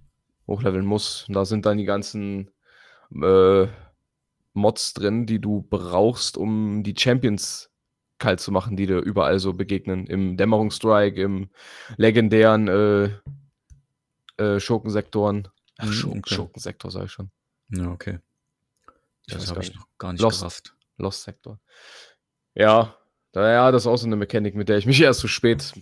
[0.47, 1.25] Hochleveln muss.
[1.29, 2.49] Da sind dann die ganzen
[3.21, 3.67] äh,
[4.53, 7.69] Mods drin, die du brauchst, um die Champions
[8.17, 10.05] kalt zu machen, die dir überall so begegnen.
[10.07, 11.49] Im Dämmerungsstrike, im
[11.95, 13.09] legendären äh,
[14.39, 15.47] äh, Schurkensektoren.
[15.77, 16.35] Ach, mhm, Schurken, okay.
[16.35, 17.31] Schurkensektor, sag ich schon.
[17.69, 18.19] Ja, okay.
[19.27, 20.75] Das habe ich noch gar nicht Lost, gerafft.
[20.97, 21.59] Lost Sektor.
[22.55, 22.97] Ja,
[23.31, 25.31] da, ja, das ist auch so eine Mechanik, mit der ich mich erst zu so
[25.31, 25.73] spät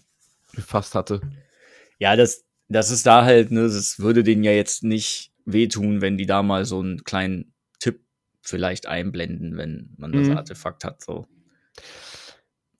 [0.53, 1.21] befasst hatte.
[1.99, 6.17] Ja, das, das ist da halt, ne, das würde denen ja jetzt nicht wehtun, wenn
[6.17, 8.03] die da mal so einen kleinen Tipp
[8.41, 10.37] vielleicht einblenden, wenn man das mhm.
[10.37, 11.27] Artefakt hat, so.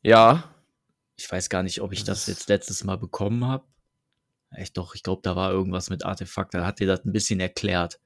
[0.02, 0.54] Ja.
[1.16, 3.66] Ich weiß gar nicht, ob ich das, das jetzt letztes Mal bekommen habe.
[4.52, 7.40] Echt doch, ich glaube, da war irgendwas mit Artefakt, da hat dir das ein bisschen
[7.40, 8.00] erklärt.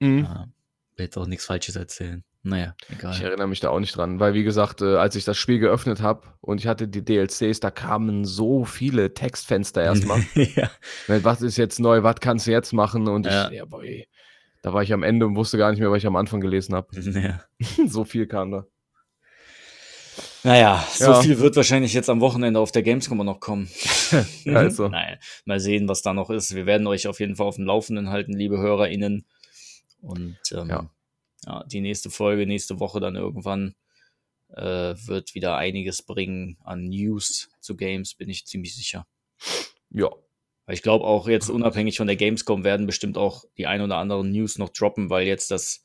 [0.00, 0.24] Mhm.
[0.24, 0.48] Ja,
[0.96, 2.24] will jetzt auch nichts Falsches erzählen.
[2.42, 3.14] Naja, egal.
[3.14, 5.58] Ich erinnere mich da auch nicht dran, weil wie gesagt, äh, als ich das Spiel
[5.58, 10.24] geöffnet habe und ich hatte die DLCs, da kamen so viele Textfenster erstmal.
[10.34, 10.70] ja.
[11.08, 13.08] Was ist jetzt neu, was kannst du jetzt machen?
[13.08, 13.48] Und ja.
[13.48, 14.06] ich, ja, boy,
[14.62, 16.74] da war ich am Ende und wusste gar nicht mehr, was ich am Anfang gelesen
[16.74, 16.88] habe.
[17.18, 17.40] Ja.
[17.88, 18.66] so viel kam da.
[20.48, 21.20] Naja, so ja.
[21.22, 23.68] viel wird wahrscheinlich jetzt am Wochenende auf der Gamescom noch kommen.
[24.46, 24.88] also.
[24.88, 26.54] Naja, mal sehen, was da noch ist.
[26.54, 29.24] Wir werden euch auf jeden Fall auf dem Laufenden halten, liebe HörerInnen.
[30.00, 30.90] Und ähm, ja
[31.46, 33.74] ja, die nächste Folge, nächste Woche dann irgendwann
[34.50, 39.06] äh, wird wieder einiges bringen an News zu Games, bin ich ziemlich sicher.
[39.90, 40.10] Ja.
[40.66, 43.96] Weil ich glaube auch jetzt unabhängig von der Gamescom werden bestimmt auch die ein oder
[43.96, 45.82] anderen News noch droppen, weil jetzt das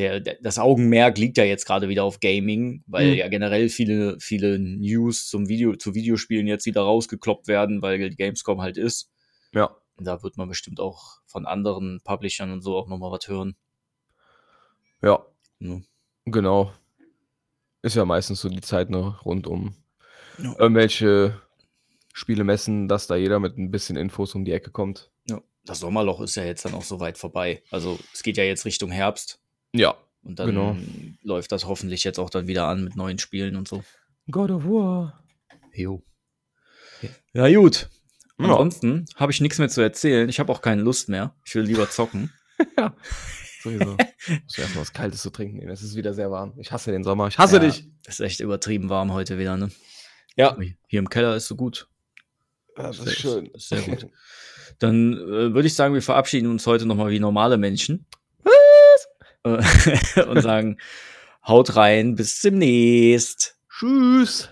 [0.00, 3.16] der, der, das Augenmerk liegt ja jetzt gerade wieder auf Gaming, weil mhm.
[3.16, 8.16] ja generell viele, viele News zum Video, zu Videospielen jetzt wieder rausgekloppt werden, weil die
[8.16, 9.10] Gamescom halt ist.
[9.52, 9.76] Ja.
[9.98, 13.56] Da wird man bestimmt auch von anderen Publishern und so auch nochmal was hören.
[15.02, 15.26] Ja.
[15.58, 15.80] ja.
[16.24, 16.72] Genau.
[17.82, 19.74] Ist ja meistens so die Zeit noch rund um
[20.38, 20.54] ja.
[20.58, 21.40] irgendwelche
[22.14, 25.10] Spiele messen, dass da jeder mit ein bisschen Infos um die Ecke kommt.
[25.28, 25.42] Ja.
[25.64, 27.62] Das Sommerloch ist ja jetzt dann auch so weit vorbei.
[27.70, 29.40] Also es geht ja jetzt Richtung Herbst.
[29.72, 29.96] Ja.
[30.22, 30.76] Und dann genau.
[31.22, 33.82] läuft das hoffentlich jetzt auch dann wieder an mit neuen Spielen und so.
[34.30, 35.24] God of War.
[35.72, 36.02] Jo.
[37.32, 37.88] Ja, gut.
[38.36, 39.20] Ansonsten ja.
[39.20, 40.28] habe ich nichts mehr zu erzählen.
[40.28, 41.34] Ich habe auch keine Lust mehr.
[41.44, 42.32] Ich will lieber zocken.
[42.78, 42.94] ja.
[43.62, 43.96] Sowieso.
[44.44, 45.70] Muss erstmal was Kaltes zu trinken nehmen.
[45.70, 46.54] Es ist wieder sehr warm.
[46.58, 47.28] Ich hasse den Sommer.
[47.28, 47.86] Ich hasse ja, dich.
[48.06, 49.70] Ist echt übertrieben warm heute wieder, ne?
[50.36, 50.56] Ja.
[50.86, 51.88] Hier im Keller ist so gut.
[52.76, 53.46] Ja, das, ist schön.
[53.46, 54.06] Ist sehr gut.
[54.78, 58.06] Dann äh, würde ich sagen, wir verabschieden uns heute nochmal wie normale Menschen.
[59.42, 60.16] Was?
[60.28, 60.78] und sagen,
[61.46, 63.56] haut rein, bis demnächst.
[63.70, 64.50] Tschüss.